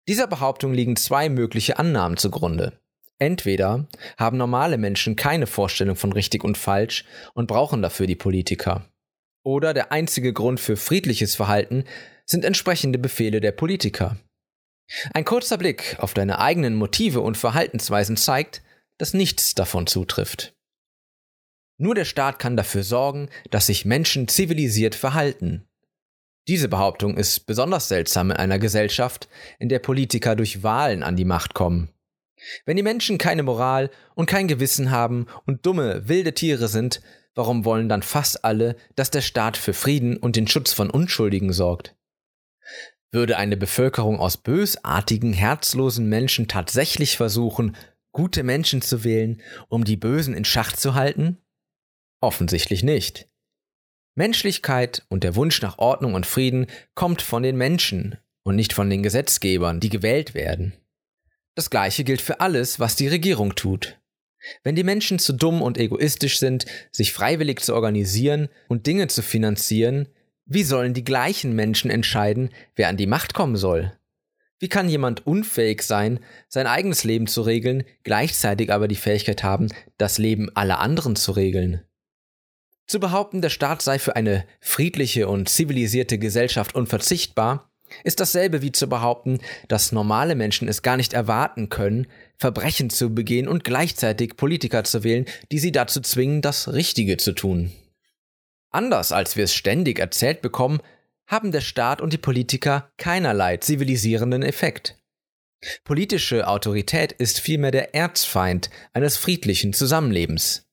Dieser 0.09 0.27
Behauptung 0.27 0.73
liegen 0.73 0.97
zwei 0.97 1.29
mögliche 1.29 1.79
Annahmen 1.79 2.17
zugrunde. 2.17 2.81
Entweder 3.19 3.89
haben 4.17 4.39
normale 4.39 4.79
Menschen 4.79 5.17
keine 5.17 5.47
Vorstellung 5.47 5.97
von 5.97 6.13
richtig 6.13 6.45
und 6.45 6.57
falsch 6.57 7.05
und 7.35 7.47
brauchen 7.47 7.83
dafür 7.83 8.07
die 8.07 8.17
Politiker. 8.17 8.89
Oder 9.45 9.75
der 9.75 9.93
einzige 9.93 10.33
Grund 10.33 10.61
für 10.61 10.77
friedliches 10.77 11.35
Verhalten 11.35 11.85
sind 12.25 12.45
entsprechende 12.45 12.99
Befehle 12.99 13.41
der 13.41 13.53
Politiker. 13.53 14.17
Ein 15.13 15.25
kurzer 15.25 15.59
Blick 15.59 15.97
auf 15.99 16.15
deine 16.15 16.39
eigenen 16.39 16.75
Motive 16.75 17.21
und 17.21 17.37
Verhaltensweisen 17.37 18.17
zeigt, 18.17 18.63
dass 18.99 19.15
nichts 19.15 19.55
davon 19.55 19.87
zutrifft. 19.87 20.55
Nur 21.79 21.95
der 21.95 22.05
Staat 22.05 22.39
kann 22.39 22.57
dafür 22.57 22.83
sorgen, 22.83 23.29
dass 23.51 23.67
sich 23.67 23.85
Menschen 23.85 24.29
zivilisiert 24.29 24.97
verhalten. 24.97 25.69
Diese 26.49 26.69
Behauptung 26.69 27.17
ist 27.17 27.47
besonders 27.47 27.89
seltsam 27.89 28.31
in 28.31 28.37
einer 28.37 28.59
Gesellschaft, 28.59 29.29
in 29.59 29.69
der 29.69 29.79
Politiker 29.79 30.35
durch 30.35 30.63
Wahlen 30.63 31.03
an 31.03 31.15
die 31.15 31.25
Macht 31.25 31.55
kommen. 31.55 31.91
Wenn 32.65 32.77
die 32.77 32.83
Menschen 32.83 33.19
keine 33.19 33.43
Moral 33.43 33.91
und 34.15 34.27
kein 34.27 34.49
Gewissen 34.49 34.91
haben 34.91 35.27
und 35.47 35.67
dumme, 35.67 36.09
wilde 36.09 36.35
Tiere 36.35 36.69
sind, 36.69 37.01
warum 37.35 37.65
wollen 37.65 37.89
dann 37.89 38.03
fast 38.03 38.45
alle, 38.45 38.77
dass 38.97 39.11
der 39.11 39.21
Staat 39.21 39.57
für 39.57 39.75
Frieden 39.75 40.17
und 40.17 40.37
den 40.37 40.49
Schutz 40.49 40.73
von 40.73 40.91
Unschuldigen 40.91 41.53
sorgt? 41.53 41.95
Würde 43.11 43.37
eine 43.37 43.57
Bevölkerung 43.57 44.19
aus 44.19 44.37
bösartigen, 44.37 45.33
herzlosen 45.33 46.09
Menschen 46.09 46.49
tatsächlich 46.49 47.17
versuchen, 47.17 47.77
gute 48.13 48.43
Menschen 48.43 48.83
zu 48.83 49.05
wählen, 49.05 49.43
um 49.69 49.85
die 49.85 49.97
Bösen 49.97 50.35
in 50.35 50.45
Schach 50.45 50.73
zu 50.73 50.95
halten? 50.95 51.39
Offensichtlich 52.21 52.83
nicht. 52.83 53.29
Menschlichkeit 54.15 55.07
und 55.09 55.23
der 55.23 55.37
Wunsch 55.37 55.63
nach 55.63 55.79
Ordnung 55.79 56.15
und 56.15 56.27
Frieden 56.27 56.67
kommt 56.95 57.23
von 57.23 57.43
den 57.43 57.57
Menschen 57.57 58.19
und 58.43 58.57
nicht 58.57 58.73
von 58.73 58.91
den 58.91 59.03
Gesetzgebern, 59.03 59.79
die 59.79 59.91
gewählt 59.91 60.35
werden. 60.35 60.73
Das 61.55 61.71
gleiche 61.71 62.05
gilt 62.05 62.21
für 62.21 62.41
alles, 62.41 62.81
was 62.81 62.97
die 62.97 63.09
Regierung 63.09 63.55
tut. 63.55 63.99
Wenn 64.63 64.77
die 64.77 64.85
Menschen 64.85 65.19
zu 65.19 65.33
dumm 65.33 65.63
und 65.63 65.79
egoistisch 65.79 66.39
sind, 66.39 66.67
sich 66.93 67.13
freiwillig 67.13 67.61
zu 67.61 67.75
organisieren 67.75 68.49
und 68.69 68.87
Dinge 68.87 69.09
zu 69.09 69.23
finanzieren, 69.23 70.09
wie 70.47 70.63
sollen 70.63 70.95
die 70.95 71.05
gleichen 71.05 71.55
Menschen 71.55 71.91
entscheiden, 71.91 72.51
wer 72.75 72.89
an 72.89 72.97
die 72.97 73.07
Macht 73.07 73.35
kommen 73.35 73.57
soll? 73.57 73.93
Wie 74.59 74.69
kann 74.69 74.89
jemand 74.89 75.27
unfähig 75.27 75.83
sein, 75.83 76.21
sein 76.49 76.67
eigenes 76.67 77.05
Leben 77.05 77.27
zu 77.27 77.43
regeln, 77.43 77.85
gleichzeitig 78.03 78.73
aber 78.73 78.89
die 78.89 78.97
Fähigkeit 78.97 79.45
haben, 79.45 79.69
das 79.99 80.19
Leben 80.19 80.51
aller 80.57 80.81
anderen 80.81 81.15
zu 81.15 81.33
regeln? 81.33 81.83
Zu 82.87 83.01
behaupten, 83.01 83.43
der 83.43 83.51
Staat 83.51 83.83
sei 83.83 83.99
für 83.99 84.17
eine 84.17 84.47
friedliche 84.61 85.29
und 85.29 85.49
zivilisierte 85.49 86.19
Gesellschaft 86.19 86.75
unverzichtbar, 86.75 87.71
ist 88.03 88.21
dasselbe 88.21 88.63
wie 88.63 88.73
zu 88.73 88.89
behaupten, 88.89 89.41
dass 89.69 89.93
normale 89.93 90.35
Menschen 90.35 90.69
es 90.69 90.83
gar 90.83 90.97
nicht 90.97 91.13
erwarten 91.13 91.69
können, 91.69 92.07
Verbrechen 92.37 92.91
zu 92.91 93.15
begehen 93.15 93.49
und 93.49 93.65
gleichzeitig 93.65 94.37
Politiker 94.37 94.85
zu 94.85 95.05
wählen, 95.05 95.27
die 95.53 95.59
sie 95.59 95.73
dazu 95.73 96.01
zwingen, 96.01 96.43
das 96.43 96.73
Richtige 96.73 97.17
zu 97.17 97.33
tun. 97.33 97.73
Anders 98.71 99.13
als 99.13 99.37
wir 99.37 99.45
es 99.45 99.55
ständig 99.55 99.99
erzählt 99.99 100.43
bekommen, 100.43 100.81
haben 101.29 101.53
der 101.53 101.61
Staat 101.61 102.01
und 102.01 102.13
die 102.13 102.19
Politiker 102.19 102.91
keinerlei 102.97 103.59
zivilisierenden 103.59 104.43
Effekt. 104.43 104.97
Politische 105.85 106.49
Autorität 106.49 107.13
ist 107.13 107.39
vielmehr 107.39 107.71
der 107.71 107.95
Erzfeind 107.95 108.71
eines 108.93 109.17
friedlichen 109.17 109.73
Zusammenlebens. 109.73 110.69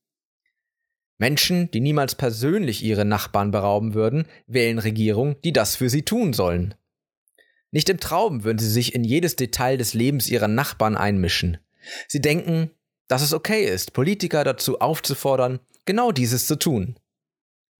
Menschen, 1.17 1.71
die 1.71 1.79
niemals 1.79 2.15
persönlich 2.15 2.83
ihre 2.83 3.05
Nachbarn 3.05 3.51
berauben 3.51 3.93
würden, 3.93 4.27
wählen 4.47 4.79
Regierungen, 4.79 5.35
die 5.43 5.53
das 5.53 5.75
für 5.75 5.89
sie 5.89 6.03
tun 6.03 6.33
sollen. 6.33 6.75
Nicht 7.71 7.89
im 7.89 7.99
Traum 7.99 8.43
würden 8.43 8.59
sie 8.59 8.69
sich 8.69 8.95
in 8.95 9.03
jedes 9.03 9.35
Detail 9.35 9.77
des 9.77 9.93
Lebens 9.93 10.29
ihrer 10.29 10.47
Nachbarn 10.47 10.95
einmischen. 10.95 11.57
Sie 12.07 12.21
denken, 12.21 12.71
dass 13.07 13.21
es 13.21 13.33
okay 13.33 13.65
ist, 13.65 13.93
Politiker 13.93 14.43
dazu 14.43 14.79
aufzufordern, 14.79 15.59
genau 15.85 16.11
dieses 16.11 16.47
zu 16.47 16.57
tun. 16.57 16.97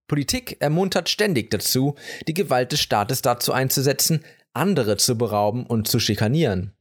Politik 0.06 0.56
ermuntert 0.60 1.08
ständig 1.08 1.50
dazu, 1.50 1.96
die 2.28 2.34
Gewalt 2.34 2.72
des 2.72 2.80
Staates 2.80 3.22
dazu 3.22 3.52
einzusetzen, 3.52 4.24
andere 4.52 4.96
zu 4.96 5.18
berauben 5.18 5.66
und 5.66 5.88
zu 5.88 5.98
schikanieren. 5.98 6.72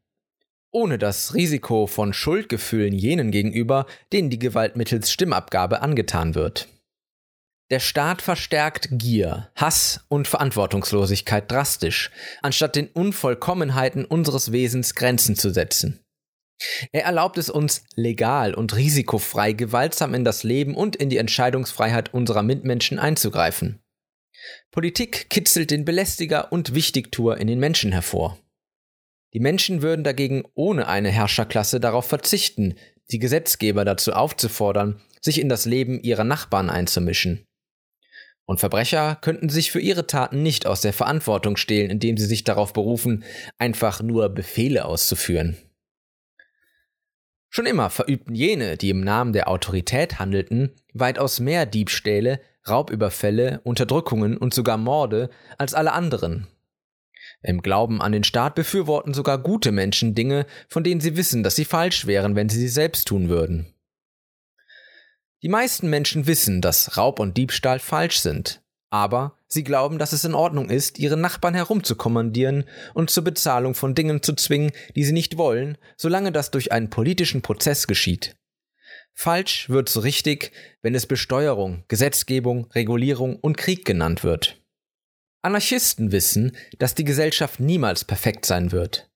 Ohne 0.71 0.97
das 0.97 1.33
Risiko 1.33 1.87
von 1.87 2.13
Schuldgefühlen 2.13 2.93
jenen 2.93 3.31
gegenüber, 3.31 3.85
denen 4.11 4.29
die 4.29 4.39
Gewalt 4.39 4.75
mittels 4.75 5.11
Stimmabgabe 5.11 5.81
angetan 5.81 6.35
wird. 6.35 6.67
Der 7.71 7.79
Staat 7.79 8.21
verstärkt 8.21 8.89
Gier, 8.91 9.49
Hass 9.55 10.05
und 10.07 10.27
Verantwortungslosigkeit 10.27 11.49
drastisch, 11.49 12.11
anstatt 12.43 12.75
den 12.75 12.87
Unvollkommenheiten 12.87 14.05
unseres 14.05 14.51
Wesens 14.51 14.93
Grenzen 14.93 15.35
zu 15.35 15.49
setzen. 15.49 16.04
Er 16.91 17.03
erlaubt 17.03 17.37
es 17.37 17.49
uns 17.49 17.83
legal 17.95 18.53
und 18.53 18.75
risikofrei 18.75 19.53
gewaltsam 19.53 20.13
in 20.13 20.23
das 20.23 20.43
Leben 20.43 20.75
und 20.75 20.95
in 20.95 21.09
die 21.09 21.17
Entscheidungsfreiheit 21.17 22.13
unserer 22.13 22.43
Mitmenschen 22.43 22.99
einzugreifen. 22.99 23.81
Politik 24.71 25.29
kitzelt 25.29 25.71
den 25.71 25.85
Belästiger 25.85 26.51
und 26.51 26.73
Wichtigtuer 26.73 27.37
in 27.37 27.47
den 27.47 27.59
Menschen 27.59 27.91
hervor. 27.91 28.39
Die 29.33 29.39
Menschen 29.39 29.81
würden 29.81 30.03
dagegen 30.03 30.43
ohne 30.53 30.87
eine 30.87 31.09
Herrscherklasse 31.09 31.79
darauf 31.79 32.05
verzichten, 32.05 32.75
die 33.11 33.19
Gesetzgeber 33.19 33.83
dazu 33.83 34.13
aufzufordern, 34.13 35.01
sich 35.21 35.41
in 35.41 35.49
das 35.49 35.65
Leben 35.65 35.99
ihrer 36.01 36.23
Nachbarn 36.23 36.69
einzumischen. 36.69 37.45
Und 38.45 38.59
Verbrecher 38.59 39.15
könnten 39.15 39.49
sich 39.49 39.71
für 39.71 39.79
ihre 39.79 40.05
Taten 40.05 40.43
nicht 40.43 40.67
aus 40.67 40.81
der 40.81 40.93
Verantwortung 40.93 41.57
stehlen, 41.57 41.89
indem 41.89 42.15
sie 42.15 42.27
sich 42.27 42.43
darauf 42.43 42.73
berufen, 42.73 43.23
einfach 43.57 44.01
nur 44.01 44.29
Befehle 44.29 44.85
auszuführen. 44.85 45.57
Schon 47.55 47.67
immer 47.67 47.89
verübten 47.89 48.35
jene, 48.35 48.75
die 48.75 48.89
im 48.89 48.99
Namen 48.99 49.31
der 49.31 49.47
Autorität 49.47 50.19
handelten, 50.19 50.71
weitaus 50.93 51.39
mehr 51.39 51.65
Diebstähle, 51.65 52.41
Raubüberfälle, 52.67 53.61
Unterdrückungen 53.63 54.35
und 54.35 54.53
sogar 54.53 54.75
Morde 54.75 55.29
als 55.57 55.73
alle 55.73 55.93
anderen. 55.93 56.47
Im 57.41 57.61
Glauben 57.61 58.01
an 58.01 58.11
den 58.11 58.25
Staat 58.25 58.55
befürworten 58.55 59.13
sogar 59.13 59.37
gute 59.37 59.71
Menschen 59.71 60.15
Dinge, 60.15 60.45
von 60.67 60.83
denen 60.83 60.99
sie 60.99 61.15
wissen, 61.15 61.43
dass 61.43 61.55
sie 61.55 61.63
falsch 61.63 62.05
wären, 62.05 62.35
wenn 62.35 62.49
sie 62.49 62.59
sie 62.59 62.67
selbst 62.67 63.07
tun 63.07 63.29
würden. 63.29 63.73
Die 65.41 65.47
meisten 65.47 65.89
Menschen 65.89 66.27
wissen, 66.27 66.61
dass 66.61 66.97
Raub 66.97 67.21
und 67.21 67.37
Diebstahl 67.37 67.79
falsch 67.79 68.19
sind, 68.19 68.61
aber 68.89 69.34
sie 69.47 69.63
glauben, 69.63 69.99
dass 69.99 70.13
es 70.13 70.23
in 70.23 70.33
Ordnung 70.33 70.69
ist, 70.69 70.99
ihre 70.99 71.17
Nachbarn 71.17 71.53
herumzukommandieren 71.53 72.65
und 72.93 73.09
zur 73.09 73.23
Bezahlung 73.23 73.75
von 73.75 73.95
Dingen 73.95 74.21
zu 74.23 74.33
zwingen, 74.33 74.71
die 74.95 75.03
sie 75.03 75.13
nicht 75.13 75.37
wollen, 75.37 75.77
solange 75.97 76.31
das 76.31 76.51
durch 76.51 76.71
einen 76.71 76.89
politischen 76.89 77.41
Prozess 77.41 77.87
geschieht. 77.87 78.35
Falsch 79.13 79.69
wird 79.69 79.87
so 79.87 80.01
richtig, 80.01 80.51
wenn 80.81 80.93
es 80.93 81.05
Besteuerung, 81.05 81.85
Gesetzgebung, 81.87 82.65
Regulierung 82.71 83.37
und 83.37 83.57
Krieg 83.57 83.85
genannt 83.85 84.23
wird. 84.23 84.61
Anarchisten 85.41 86.11
wissen, 86.11 86.57
dass 86.79 86.95
die 86.95 87.05
Gesellschaft 87.05 87.59
niemals 87.59 88.03
perfekt 88.03 88.45
sein 88.45 88.71
wird. 88.71 89.09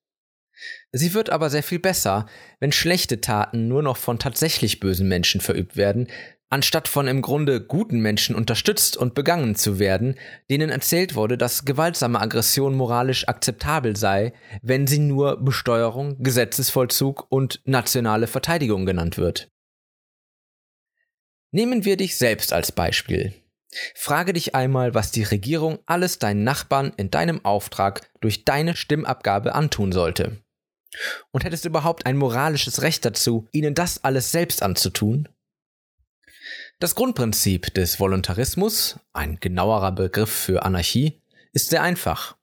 Sie 0.91 1.13
wird 1.13 1.29
aber 1.29 1.49
sehr 1.49 1.63
viel 1.63 1.79
besser, 1.79 2.27
wenn 2.59 2.71
schlechte 2.71 3.21
Taten 3.21 3.67
nur 3.67 3.83
noch 3.83 3.97
von 3.97 4.19
tatsächlich 4.19 4.79
bösen 4.79 5.07
Menschen 5.07 5.41
verübt 5.41 5.75
werden, 5.75 6.07
anstatt 6.49 6.87
von 6.87 7.07
im 7.07 7.21
Grunde 7.21 7.61
guten 7.61 7.99
Menschen 7.99 8.35
unterstützt 8.35 8.97
und 8.97 9.13
begangen 9.13 9.55
zu 9.55 9.79
werden, 9.79 10.15
denen 10.49 10.69
erzählt 10.69 11.15
wurde, 11.15 11.37
dass 11.37 11.65
gewaltsame 11.65 12.19
Aggression 12.19 12.75
moralisch 12.75 13.27
akzeptabel 13.27 13.95
sei, 13.95 14.33
wenn 14.61 14.87
sie 14.87 14.99
nur 14.99 15.43
Besteuerung, 15.43 16.21
Gesetzesvollzug 16.21 17.27
und 17.29 17.61
nationale 17.65 18.27
Verteidigung 18.27 18.85
genannt 18.85 19.17
wird. 19.17 19.49
Nehmen 21.51 21.85
wir 21.85 21.97
dich 21.97 22.17
selbst 22.17 22.53
als 22.53 22.71
Beispiel. 22.71 23.33
Frage 23.95 24.33
dich 24.33 24.55
einmal, 24.55 24.93
was 24.95 25.11
die 25.11 25.23
Regierung 25.23 25.79
alles 25.85 26.17
deinen 26.19 26.43
Nachbarn 26.43 26.91
in 26.97 27.11
deinem 27.11 27.45
Auftrag 27.45 28.09
durch 28.19 28.45
deine 28.45 28.75
Stimmabgabe 28.75 29.53
antun 29.53 29.91
sollte. 29.91 30.43
Und 31.31 31.43
hättest 31.43 31.65
du 31.65 31.69
überhaupt 31.69 32.07
ein 32.07 32.17
moralisches 32.17 32.81
Recht 32.81 33.05
dazu, 33.05 33.47
ihnen 33.51 33.75
das 33.75 34.03
alles 34.03 34.31
selbst 34.31 34.63
anzutun? 34.63 35.29
Das 36.81 36.95
Grundprinzip 36.95 37.73
des 37.73 37.99
Voluntarismus, 37.99 39.01
ein 39.11 39.41
genauerer 39.41 39.91
Begriff 39.91 40.29
für 40.29 40.63
Anarchie, 40.63 41.21
ist 41.51 41.71
sehr 41.71 41.83
einfach. 41.83 42.37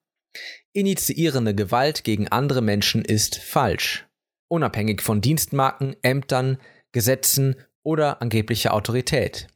Initiierende 0.75 1.55
Gewalt 1.55 2.05
gegen 2.05 2.29
andere 2.29 2.61
Menschen 2.61 3.03
ist 3.03 3.37
falsch, 3.37 4.07
unabhängig 4.49 5.01
von 5.01 5.22
Dienstmarken, 5.22 5.96
Ämtern, 6.03 6.59
Gesetzen 6.92 7.57
oder 7.83 8.20
angeblicher 8.20 8.75
Autorität. 8.75 9.49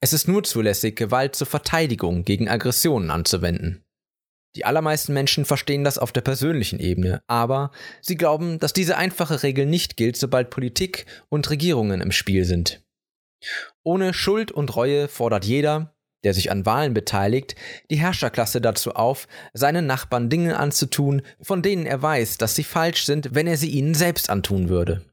Es 0.00 0.12
ist 0.12 0.28
nur 0.28 0.44
zulässig, 0.44 0.94
Gewalt 0.94 1.34
zur 1.34 1.48
Verteidigung 1.48 2.24
gegen 2.24 2.48
Aggressionen 2.48 3.10
anzuwenden. 3.10 3.82
Die 4.54 4.64
allermeisten 4.64 5.12
Menschen 5.12 5.44
verstehen 5.44 5.82
das 5.82 5.98
auf 5.98 6.12
der 6.12 6.20
persönlichen 6.20 6.78
Ebene, 6.78 7.20
aber 7.26 7.72
sie 8.00 8.16
glauben, 8.16 8.60
dass 8.60 8.72
diese 8.72 8.96
einfache 8.96 9.42
Regel 9.42 9.66
nicht 9.66 9.96
gilt, 9.96 10.16
sobald 10.16 10.50
Politik 10.50 11.06
und 11.30 11.50
Regierungen 11.50 12.00
im 12.00 12.12
Spiel 12.12 12.44
sind. 12.44 12.80
Ohne 13.82 14.14
Schuld 14.14 14.52
und 14.52 14.74
Reue 14.76 15.08
fordert 15.08 15.44
jeder, 15.44 15.94
der 16.24 16.34
sich 16.34 16.50
an 16.50 16.66
Wahlen 16.66 16.94
beteiligt, 16.94 17.56
die 17.90 17.96
Herrscherklasse 17.96 18.60
dazu 18.60 18.92
auf, 18.92 19.26
seinen 19.54 19.86
Nachbarn 19.86 20.28
Dinge 20.28 20.58
anzutun, 20.58 21.22
von 21.40 21.62
denen 21.62 21.86
er 21.86 22.02
weiß, 22.02 22.38
dass 22.38 22.54
sie 22.54 22.64
falsch 22.64 23.04
sind, 23.04 23.34
wenn 23.34 23.46
er 23.46 23.56
sie 23.56 23.70
ihnen 23.70 23.94
selbst 23.94 24.28
antun 24.28 24.68
würde. 24.68 25.04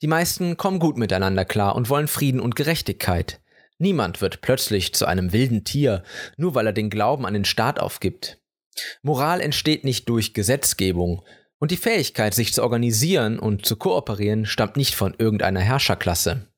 Die 0.00 0.08
meisten 0.08 0.56
kommen 0.56 0.78
gut 0.78 0.96
miteinander 0.96 1.44
klar 1.44 1.76
und 1.76 1.88
wollen 1.88 2.08
Frieden 2.08 2.40
und 2.40 2.56
Gerechtigkeit. 2.56 3.40
Niemand 3.78 4.20
wird 4.20 4.40
plötzlich 4.40 4.94
zu 4.94 5.06
einem 5.06 5.32
wilden 5.32 5.64
Tier, 5.64 6.02
nur 6.36 6.54
weil 6.54 6.66
er 6.66 6.72
den 6.72 6.90
Glauben 6.90 7.26
an 7.26 7.34
den 7.34 7.44
Staat 7.44 7.78
aufgibt. 7.78 8.38
Moral 9.02 9.40
entsteht 9.40 9.84
nicht 9.84 10.08
durch 10.08 10.34
Gesetzgebung, 10.34 11.22
und 11.58 11.70
die 11.70 11.76
Fähigkeit, 11.76 12.34
sich 12.34 12.52
zu 12.52 12.60
organisieren 12.64 13.38
und 13.38 13.64
zu 13.64 13.76
kooperieren, 13.76 14.46
stammt 14.46 14.76
nicht 14.76 14.96
von 14.96 15.14
irgendeiner 15.16 15.60
Herrscherklasse. 15.60 16.51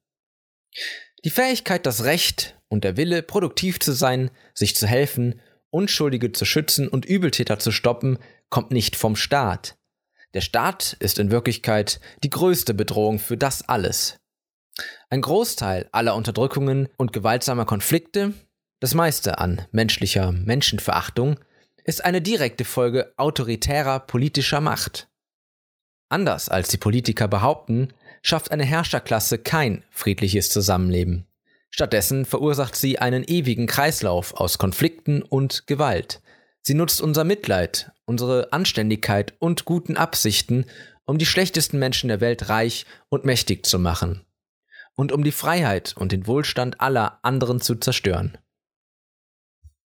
Die 1.24 1.30
Fähigkeit, 1.30 1.86
das 1.86 2.04
Recht 2.04 2.58
und 2.68 2.84
der 2.84 2.96
Wille, 2.96 3.22
produktiv 3.22 3.80
zu 3.80 3.92
sein, 3.92 4.30
sich 4.54 4.76
zu 4.76 4.86
helfen, 4.86 5.40
Unschuldige 5.70 6.32
zu 6.32 6.44
schützen 6.44 6.88
und 6.88 7.04
Übeltäter 7.04 7.58
zu 7.58 7.72
stoppen, 7.72 8.18
kommt 8.48 8.70
nicht 8.70 8.94
vom 8.94 9.16
Staat. 9.16 9.76
Der 10.34 10.40
Staat 10.40 10.96
ist 11.00 11.18
in 11.18 11.30
Wirklichkeit 11.30 12.00
die 12.22 12.30
größte 12.30 12.74
Bedrohung 12.74 13.18
für 13.18 13.36
das 13.36 13.68
alles. 13.68 14.18
Ein 15.08 15.20
Großteil 15.20 15.88
aller 15.92 16.14
Unterdrückungen 16.14 16.88
und 16.96 17.12
gewaltsamer 17.12 17.64
Konflikte, 17.64 18.34
das 18.80 18.94
meiste 18.94 19.38
an 19.38 19.66
menschlicher 19.70 20.32
Menschenverachtung, 20.32 21.38
ist 21.84 22.04
eine 22.04 22.20
direkte 22.20 22.64
Folge 22.64 23.12
autoritärer 23.16 24.00
politischer 24.00 24.60
Macht. 24.60 25.08
Anders 26.08 26.48
als 26.48 26.68
die 26.68 26.78
Politiker 26.78 27.28
behaupten, 27.28 27.92
schafft 28.24 28.50
eine 28.50 28.64
Herrscherklasse 28.64 29.38
kein 29.38 29.84
friedliches 29.90 30.48
Zusammenleben. 30.48 31.26
Stattdessen 31.70 32.24
verursacht 32.24 32.74
sie 32.74 32.98
einen 32.98 33.22
ewigen 33.22 33.66
Kreislauf 33.66 34.34
aus 34.34 34.58
Konflikten 34.58 35.22
und 35.22 35.66
Gewalt. 35.66 36.22
Sie 36.62 36.74
nutzt 36.74 37.00
unser 37.00 37.24
Mitleid, 37.24 37.92
unsere 38.06 38.52
Anständigkeit 38.52 39.34
und 39.38 39.66
guten 39.66 39.96
Absichten, 39.96 40.64
um 41.04 41.18
die 41.18 41.26
schlechtesten 41.26 41.78
Menschen 41.78 42.08
der 42.08 42.20
Welt 42.20 42.48
reich 42.48 42.86
und 43.10 43.24
mächtig 43.24 43.66
zu 43.66 43.78
machen 43.78 44.24
und 44.96 45.12
um 45.12 45.24
die 45.24 45.32
Freiheit 45.32 45.94
und 45.96 46.12
den 46.12 46.26
Wohlstand 46.26 46.80
aller 46.80 47.18
anderen 47.22 47.60
zu 47.60 47.74
zerstören. 47.74 48.38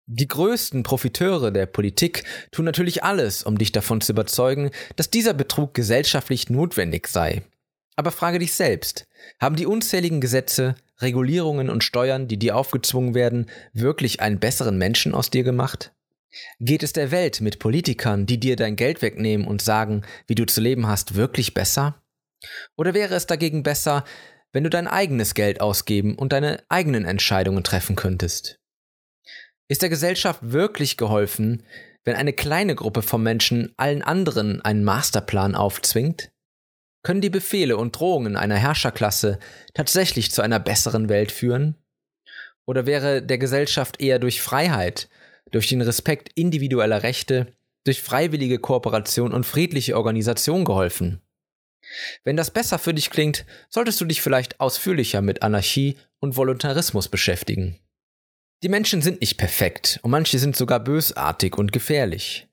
Die 0.06 0.28
größten 0.28 0.84
Profiteure 0.84 1.52
der 1.52 1.66
Politik 1.66 2.24
tun 2.52 2.66
natürlich 2.66 3.04
alles, 3.04 3.44
um 3.44 3.58
dich 3.58 3.72
davon 3.72 4.00
zu 4.00 4.14
überzeugen, 4.14 4.72
dass 4.96 5.10
dieser 5.10 5.34
Betrug 5.34 5.74
gesellschaftlich 5.74 6.50
notwendig 6.50 7.08
sei. 7.08 7.44
Aber 7.98 8.12
frage 8.12 8.38
dich 8.38 8.54
selbst, 8.54 9.08
haben 9.42 9.56
die 9.56 9.66
unzähligen 9.66 10.22
Gesetze, 10.22 10.76
Regulierungen 11.00 11.70
und 11.70 11.84
Steuern, 11.84 12.28
die 12.28 12.38
dir 12.38 12.56
aufgezwungen 12.56 13.16
werden, 13.16 13.50
wirklich 13.74 14.22
einen 14.22 14.40
besseren 14.40 14.78
Menschen 14.78 15.16
aus 15.16 15.32
dir 15.32 15.44
gemacht? 15.44 15.94
Geht 16.60 16.84
es 16.84 16.94
der 16.94 17.10
Welt 17.10 17.42
mit 17.42 17.58
Politikern, 17.58 18.28
die 18.28 18.40
dir 18.40 18.56
dein 18.56 18.76
Geld 18.76 19.02
wegnehmen 19.02 19.48
und 19.48 19.64
sagen, 19.64 20.04
wie 20.28 20.36
du 20.36 20.46
zu 20.46 20.62
leben 20.62 20.86
hast, 20.88 21.16
wirklich 21.16 21.56
besser? 21.56 22.00
Oder 22.76 22.94
wäre 22.94 23.16
es 23.16 23.26
dagegen 23.26 23.64
besser, 23.64 24.06
wenn 24.52 24.64
du 24.64 24.70
dein 24.70 24.88
eigenes 24.88 25.34
Geld 25.34 25.60
ausgeben 25.60 26.16
und 26.16 26.34
deine 26.34 26.64
eigenen 26.70 27.04
Entscheidungen 27.04 27.64
treffen 27.64 27.96
könntest? 27.96 28.60
Ist 29.68 29.82
der 29.82 29.90
Gesellschaft 29.90 30.40
wirklich 30.44 30.98
geholfen, 30.98 31.64
wenn 32.06 32.16
eine 32.16 32.34
kleine 32.34 32.76
Gruppe 32.76 33.02
von 33.02 33.24
Menschen 33.24 33.74
allen 33.76 34.04
anderen 34.04 34.62
einen 34.62 34.84
Masterplan 34.84 35.56
aufzwingt? 35.56 36.32
Können 37.04 37.22
die 37.22 37.30
Befehle 37.30 37.78
und 37.78 37.98
Drohungen 37.98 38.36
einer 38.36 38.56
Herrscherklasse 38.56 39.40
tatsächlich 39.74 40.32
zu 40.32 40.42
einer 40.42 40.60
besseren 40.60 41.10
Welt 41.10 41.32
führen? 41.32 41.76
Oder 42.66 42.86
wäre 42.86 43.22
der 43.22 43.38
Gesellschaft 43.38 44.02
eher 44.02 44.20
durch 44.20 44.42
Freiheit, 44.42 45.10
durch 45.52 45.68
den 45.68 45.82
Respekt 45.82 46.32
individueller 46.36 47.04
Rechte, 47.04 47.54
durch 47.86 48.02
freiwillige 48.02 48.60
Kooperation 48.60 49.34
und 49.34 49.46
friedliche 49.46 49.96
Organisation 49.96 50.66
geholfen? 50.66 51.22
Wenn 52.24 52.36
das 52.36 52.52
besser 52.52 52.80
für 52.80 52.94
dich 52.94 53.10
klingt, 53.10 53.46
solltest 53.70 54.02
du 54.02 54.06
dich 54.06 54.22
vielleicht 54.22 54.60
ausführlicher 54.60 55.22
mit 55.22 55.42
Anarchie 55.42 55.98
und 56.20 56.36
Voluntarismus 56.36 57.08
beschäftigen. 57.08 57.80
Die 58.64 58.70
Menschen 58.70 59.02
sind 59.02 59.22
nicht 59.22 59.38
perfekt 59.38 60.00
und 60.02 60.12
manche 60.12 60.40
sind 60.40 60.56
sogar 60.56 60.80
bösartig 60.80 61.58
und 61.58 61.72
gefährlich. 61.72 62.47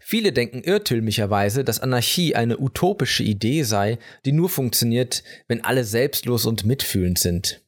Viele 0.00 0.32
denken 0.32 0.62
irrtümlicherweise, 0.62 1.62
dass 1.62 1.80
Anarchie 1.80 2.34
eine 2.34 2.58
utopische 2.58 3.22
Idee 3.22 3.62
sei, 3.62 3.98
die 4.24 4.32
nur 4.32 4.48
funktioniert, 4.48 5.22
wenn 5.48 5.64
alle 5.64 5.84
selbstlos 5.84 6.46
und 6.46 6.64
mitfühlend 6.64 7.18
sind. 7.18 7.62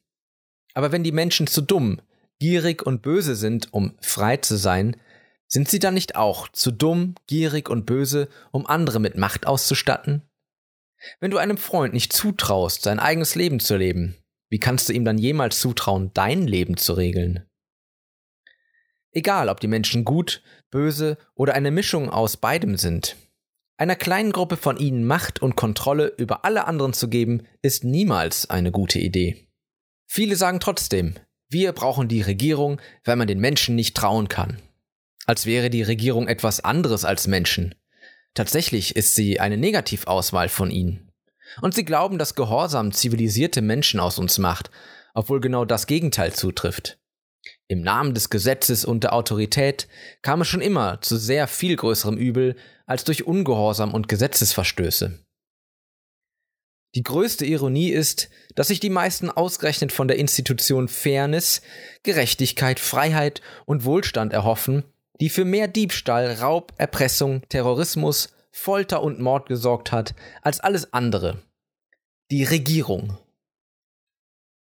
Aber 0.73 0.91
wenn 0.91 1.03
die 1.03 1.11
Menschen 1.11 1.47
zu 1.47 1.61
dumm, 1.61 2.01
gierig 2.39 2.85
und 2.85 3.01
böse 3.01 3.35
sind, 3.35 3.73
um 3.73 3.95
frei 4.01 4.37
zu 4.37 4.57
sein, 4.57 4.95
sind 5.47 5.69
sie 5.69 5.79
dann 5.79 5.93
nicht 5.93 6.15
auch 6.15 6.47
zu 6.49 6.71
dumm, 6.71 7.15
gierig 7.27 7.69
und 7.69 7.85
böse, 7.85 8.29
um 8.51 8.65
andere 8.65 8.99
mit 8.99 9.17
Macht 9.17 9.45
auszustatten? 9.45 10.23
Wenn 11.19 11.31
du 11.31 11.37
einem 11.37 11.57
Freund 11.57 11.93
nicht 11.93 12.13
zutraust, 12.13 12.83
sein 12.83 12.99
eigenes 12.99 13.35
Leben 13.35 13.59
zu 13.59 13.77
leben, 13.77 14.15
wie 14.49 14.59
kannst 14.59 14.89
du 14.89 14.93
ihm 14.93 15.05
dann 15.05 15.17
jemals 15.17 15.59
zutrauen, 15.59 16.11
dein 16.13 16.47
Leben 16.47 16.77
zu 16.77 16.93
regeln? 16.93 17.48
Egal, 19.11 19.49
ob 19.49 19.59
die 19.59 19.67
Menschen 19.67 20.05
gut, 20.05 20.41
böse 20.69 21.17
oder 21.33 21.53
eine 21.55 21.71
Mischung 21.71 22.09
aus 22.09 22.37
beidem 22.37 22.77
sind. 22.77 23.15
Einer 23.77 23.95
kleinen 23.95 24.31
Gruppe 24.31 24.57
von 24.57 24.77
ihnen 24.77 25.05
Macht 25.05 25.41
und 25.41 25.55
Kontrolle 25.55 26.13
über 26.17 26.43
alle 26.45 26.67
anderen 26.67 26.93
zu 26.93 27.07
geben, 27.07 27.43
ist 27.61 27.83
niemals 27.83 28.49
eine 28.49 28.71
gute 28.71 28.99
Idee. 28.99 29.47
Viele 30.05 30.35
sagen 30.35 30.59
trotzdem, 30.59 31.15
wir 31.49 31.71
brauchen 31.71 32.07
die 32.07 32.21
Regierung, 32.21 32.79
weil 33.05 33.15
man 33.15 33.27
den 33.27 33.39
Menschen 33.39 33.75
nicht 33.75 33.95
trauen 33.95 34.27
kann. 34.27 34.61
Als 35.25 35.45
wäre 35.45 35.69
die 35.69 35.81
Regierung 35.81 36.27
etwas 36.27 36.63
anderes 36.63 37.05
als 37.05 37.25
Menschen. 37.27 37.73
Tatsächlich 38.33 38.95
ist 38.95 39.15
sie 39.15 39.39
eine 39.39 39.57
Negativauswahl 39.57 40.49
von 40.49 40.69
ihnen. 40.69 41.11
Und 41.61 41.73
sie 41.73 41.85
glauben, 41.85 42.19
dass 42.19 42.35
Gehorsam 42.35 42.91
zivilisierte 42.91 43.61
Menschen 43.61 43.99
aus 43.99 44.19
uns 44.19 44.37
macht, 44.37 44.69
obwohl 45.15 45.39
genau 45.39 45.65
das 45.65 45.87
Gegenteil 45.87 46.33
zutrifft. 46.33 46.98
Im 47.71 47.81
Namen 47.81 48.15
des 48.15 48.31
Gesetzes 48.31 48.83
und 48.83 49.03
der 49.03 49.13
Autorität 49.13 49.87
kam 50.23 50.41
es 50.41 50.47
schon 50.47 50.59
immer 50.59 51.01
zu 51.01 51.17
sehr 51.17 51.47
viel 51.47 51.75
größerem 51.75 52.17
Übel 52.17 52.55
als 52.87 53.03
durch 53.03 53.27
Ungehorsam 53.27 53.93
und 53.93 54.07
Gesetzesverstöße. 54.07 55.23
Die 56.95 57.03
größte 57.03 57.45
Ironie 57.45 57.91
ist, 57.91 58.29
dass 58.55 58.69
sich 58.69 58.79
die 58.79 58.89
meisten 58.89 59.29
ausgerechnet 59.29 59.91
von 59.91 60.07
der 60.07 60.17
Institution 60.17 60.87
Fairness, 60.87 61.61
Gerechtigkeit, 62.01 62.79
Freiheit 62.79 63.41
und 63.67 63.85
Wohlstand 63.85 64.33
erhoffen, 64.33 64.83
die 65.21 65.29
für 65.29 65.45
mehr 65.45 65.67
Diebstahl, 65.67 66.33
Raub, 66.41 66.73
Erpressung, 66.77 67.47
Terrorismus, 67.49 68.33
Folter 68.51 69.03
und 69.03 69.19
Mord 69.19 69.47
gesorgt 69.47 69.91
hat 69.91 70.15
als 70.41 70.59
alles 70.59 70.91
andere. 70.91 71.43
Die 72.31 72.45
Regierung. 72.45 73.19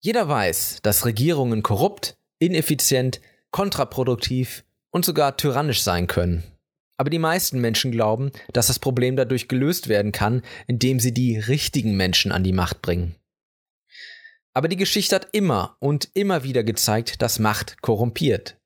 Jeder 0.01 0.29
weiß, 0.29 0.81
dass 0.83 1.07
Regierungen 1.07 1.63
korrupt, 1.63 2.18
ineffizient, 2.39 3.21
kontraproduktiv 3.51 4.65
und 4.91 5.05
sogar 5.05 5.37
tyrannisch 5.37 5.83
sein 5.83 6.07
können. 6.07 6.45
Aber 6.97 7.11
die 7.11 7.19
meisten 7.19 7.61
Menschen 7.61 7.93
glauben, 7.93 8.33
dass 8.53 8.67
das 8.67 8.81
Problem 8.81 9.17
dadurch 9.17 9.49
gelöst 9.49 9.89
werden 9.89 10.13
kann, 10.13 10.43
indem 10.67 10.99
sie 10.99 11.15
die 11.15 11.39
richtigen 11.39 11.97
Menschen 11.97 12.33
an 12.33 12.43
die 12.43 12.53
Macht 12.53 12.83
bringen. 12.83 13.15
Aber 14.53 14.67
die 14.67 14.77
Geschichte 14.77 15.15
hat 15.15 15.29
immer 15.33 15.77
und 15.79 16.09
immer 16.15 16.43
wieder 16.43 16.65
gezeigt, 16.65 17.23
dass 17.23 17.39
Macht 17.39 17.81
korrumpiert. 17.83 18.57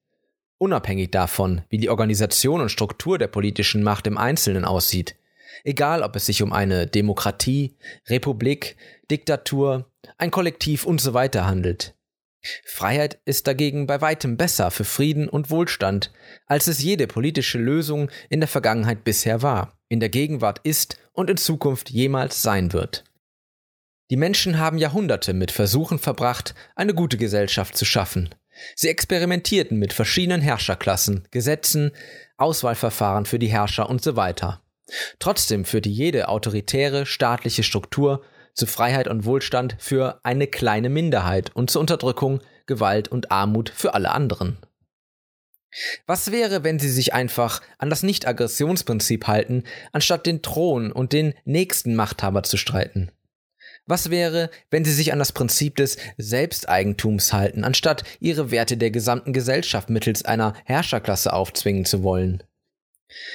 Unabhängig 0.57 1.11
davon, 1.11 1.63
wie 1.69 1.77
die 1.77 1.91
Organisation 1.91 2.63
und 2.63 2.71
Struktur 2.71 3.19
der 3.19 3.27
politischen 3.27 3.83
Macht 3.83 4.07
im 4.07 4.17
Einzelnen 4.17 4.65
aussieht. 4.65 5.17
Egal, 5.65 6.03
ob 6.03 6.17
es 6.17 6.25
sich 6.25 6.43
um 6.43 6.53
eine 6.53 6.87
Demokratie, 6.87 7.77
Republik, 8.09 8.77
Diktatur, 9.11 9.91
ein 10.17 10.31
Kollektiv 10.31 10.87
und 10.87 11.01
so 11.01 11.13
weiter 11.13 11.45
handelt. 11.45 11.95
Freiheit 12.65 13.21
ist 13.25 13.47
dagegen 13.47 13.87
bei 13.87 14.01
weitem 14.01 14.37
besser 14.37 14.71
für 14.71 14.85
Frieden 14.85 15.29
und 15.29 15.51
Wohlstand, 15.51 16.13
als 16.47 16.67
es 16.67 16.83
jede 16.83 17.07
politische 17.07 17.59
Lösung 17.59 18.11
in 18.29 18.41
der 18.41 18.49
Vergangenheit 18.49 19.05
bisher 19.05 19.43
war, 19.43 19.79
in 19.89 20.01
der 20.01 20.09
Gegenwart 20.09 20.61
ist 20.65 20.99
und 21.13 21.31
in 21.31 21.37
Zukunft 21.37 21.91
jemals 21.91 22.43
sein 22.43 22.73
wird. 22.73 23.05
Die 24.11 24.17
Menschen 24.17 24.59
haben 24.59 24.77
Jahrhunderte 24.79 25.33
mit 25.33 25.51
Versuchen 25.51 25.99
verbracht, 25.99 26.55
eine 26.75 26.95
gute 26.95 27.17
Gesellschaft 27.17 27.77
zu 27.77 27.85
schaffen. 27.85 28.35
Sie 28.75 28.89
experimentierten 28.89 29.79
mit 29.79 29.93
verschiedenen 29.93 30.43
Herrscherklassen, 30.43 31.27
Gesetzen, 31.31 31.93
Auswahlverfahren 32.37 33.25
für 33.25 33.39
die 33.39 33.49
Herrscher 33.49 33.89
und 33.89 34.03
so 34.03 34.17
weiter. 34.17 34.63
Trotzdem 35.19 35.65
führte 35.65 35.89
jede 35.89 36.29
autoritäre 36.29 37.07
staatliche 37.07 37.63
Struktur 37.63 38.23
zu 38.55 38.67
Freiheit 38.67 39.09
und 39.09 39.25
Wohlstand 39.25 39.77
für 39.79 40.21
eine 40.23 40.47
kleine 40.47 40.89
Minderheit 40.89 41.55
und 41.55 41.71
zur 41.71 41.81
Unterdrückung, 41.81 42.41
Gewalt 42.67 43.09
und 43.09 43.31
Armut 43.31 43.71
für 43.71 43.95
alle 43.95 44.13
anderen. 44.13 44.59
Was 46.07 46.31
wäre, 46.31 46.65
wenn 46.65 46.79
sie 46.79 46.91
sich 46.91 47.15
einfach 47.15 47.63
an 47.79 47.89
das 47.89 48.03
Nicht-Aggressionsprinzip 48.03 49.27
halten, 49.27 49.65
anstatt 49.93 50.27
den 50.27 50.43
Thron 50.43 50.93
und 50.93 51.13
den 51.13 51.35
nächsten 51.45 51.95
Machthaber 51.95 52.43
zu 52.43 52.57
streiten? 52.57 53.11
Was 53.87 54.11
wäre, 54.11 54.51
wenn 54.71 54.85
sie 54.85 54.93
sich 54.93 55.13
an 55.13 55.19
das 55.19 55.33
Prinzip 55.33 55.77
des 55.77 55.97
Selbsteigentums 56.17 57.33
halten, 57.33 57.65
anstatt 57.65 58.05
ihre 58.21 58.51
Werte 58.51 58.77
der 58.77 58.91
gesamten 58.91 59.33
Gesellschaft 59.33 59.91
mittels 59.91 60.25
einer 60.25 60.55
Herrscherklasse 60.65 61.33
aufzwingen 61.33 61.85
zu 61.85 62.03
wollen? 62.03 62.43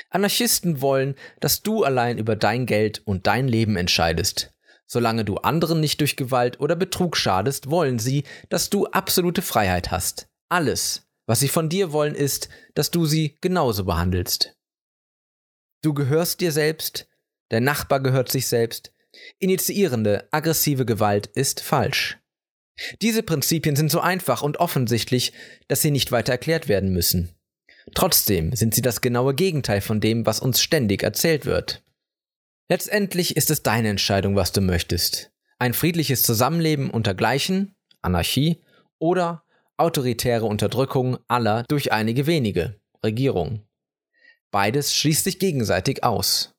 Anarchisten 0.10 0.82
wollen, 0.82 1.16
dass 1.40 1.64
du 1.64 1.84
allein 1.84 2.18
über 2.18 2.36
dein 2.36 2.66
Geld 2.66 3.02
und 3.06 3.28
dein 3.28 3.48
Leben 3.48 3.76
entscheidest. 3.76 4.54
Solange 4.88 5.26
du 5.26 5.36
anderen 5.36 5.82
nicht 5.82 6.00
durch 6.00 6.16
Gewalt 6.16 6.60
oder 6.62 6.76
Betrug 6.76 7.18
schadest, 7.18 7.70
wollen 7.70 8.00
sie, 8.00 8.24
dass 8.50 8.70
du 8.70 8.88
absolute 8.88 9.42
Freiheit 9.42 9.92
hast. 9.92 10.30
Alles, 10.50 11.08
was 11.26 11.42
sie 11.42 11.50
von 11.50 11.68
dir 11.68 11.92
wollen, 11.92 12.16
ist, 12.16 12.48
dass 12.74 12.90
du 12.90 13.06
sie 13.06 13.38
genauso 13.42 13.84
behandelst. 13.84 14.56
Du 15.84 15.94
gehörst 15.94 16.40
dir 16.40 16.54
selbst, 16.54 17.08
der 17.52 17.60
Nachbar 17.60 18.00
gehört 18.00 18.32
sich 18.32 18.48
selbst. 18.48 18.94
Initiierende, 19.40 20.28
aggressive 20.32 20.86
Gewalt 20.86 21.28
ist 21.28 21.60
falsch. 21.60 22.18
Diese 23.02 23.24
Prinzipien 23.24 23.76
sind 23.76 23.92
so 23.92 24.00
einfach 24.00 24.42
und 24.42 24.58
offensichtlich, 24.58 25.34
dass 25.68 25.82
sie 25.82 25.92
nicht 25.92 26.12
weiter 26.12 26.34
erklärt 26.34 26.68
werden 26.68 26.92
müssen. 26.92 27.36
Trotzdem 27.94 28.54
sind 28.56 28.76
sie 28.76 28.82
das 28.82 29.02
genaue 29.02 29.34
Gegenteil 29.34 29.82
von 29.82 30.00
dem, 30.00 30.26
was 30.26 30.40
uns 30.40 30.62
ständig 30.62 31.04
erzählt 31.04 31.46
wird. 31.46 31.84
Letztendlich 32.70 33.38
ist 33.38 33.50
es 33.50 33.64
deine 33.64 33.90
Entscheidung, 33.90 34.36
was 34.36 34.52
du 34.52 34.60
möchtest. 34.62 35.32
Ein 35.58 35.74
friedliches 35.74 36.24
Zusammenleben 36.24 36.90
unter 36.90 37.14
Gleichen, 37.14 37.76
Anarchie, 38.02 38.62
oder 39.00 39.44
autoritäre 39.78 40.46
Unterdrückung 40.46 41.18
aller 41.28 41.64
durch 41.70 41.92
einige 41.92 42.28
wenige, 42.28 42.80
Regierung. 43.04 43.64
Beides 44.52 44.96
schließt 44.96 45.24
sich 45.24 45.40
gegenseitig 45.40 46.04
aus. 46.04 46.54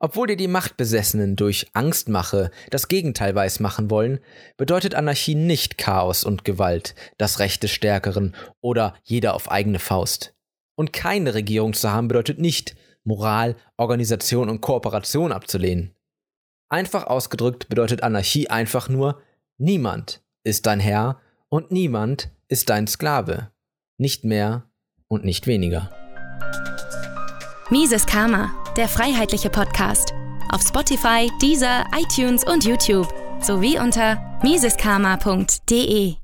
Obwohl 0.00 0.26
dir 0.26 0.36
die 0.36 0.48
Machtbesessenen 0.48 1.36
durch 1.36 1.68
Angstmache 1.72 2.50
das 2.70 2.88
Gegenteil 2.88 3.34
weismachen 3.34 3.90
wollen, 3.90 4.20
bedeutet 4.56 4.94
Anarchie 4.94 5.34
nicht 5.34 5.78
Chaos 5.78 6.24
und 6.24 6.44
Gewalt, 6.44 6.94
das 7.18 7.38
Recht 7.38 7.62
des 7.62 7.70
Stärkeren 7.70 8.34
oder 8.60 8.94
jeder 9.04 9.34
auf 9.34 9.50
eigene 9.50 9.78
Faust. 9.78 10.34
Und 10.74 10.92
keine 10.92 11.34
Regierung 11.34 11.72
zu 11.72 11.90
haben 11.90 12.08
bedeutet 12.08 12.38
nicht, 12.38 12.74
Moral, 13.04 13.56
Organisation 13.76 14.48
und 14.48 14.60
Kooperation 14.60 15.32
abzulehnen. 15.32 15.94
Einfach 16.70 17.06
ausgedrückt 17.06 17.68
bedeutet 17.68 18.02
Anarchie 18.02 18.48
einfach 18.48 18.88
nur, 18.88 19.20
niemand 19.58 20.22
ist 20.42 20.66
dein 20.66 20.80
Herr 20.80 21.20
und 21.48 21.70
niemand 21.70 22.30
ist 22.48 22.70
dein 22.70 22.86
Sklave. 22.86 23.50
Nicht 23.98 24.24
mehr 24.24 24.68
und 25.08 25.24
nicht 25.24 25.46
weniger. 25.46 25.90
Mises 27.70 28.06
Karma, 28.06 28.50
der 28.76 28.88
freiheitliche 28.88 29.50
Podcast. 29.50 30.12
Auf 30.50 30.62
Spotify, 30.62 31.30
Deezer, 31.40 31.84
iTunes 31.96 32.44
und 32.44 32.64
YouTube 32.64 33.08
sowie 33.40 33.78
unter 33.78 34.18
Miseskarma.de 34.42 36.23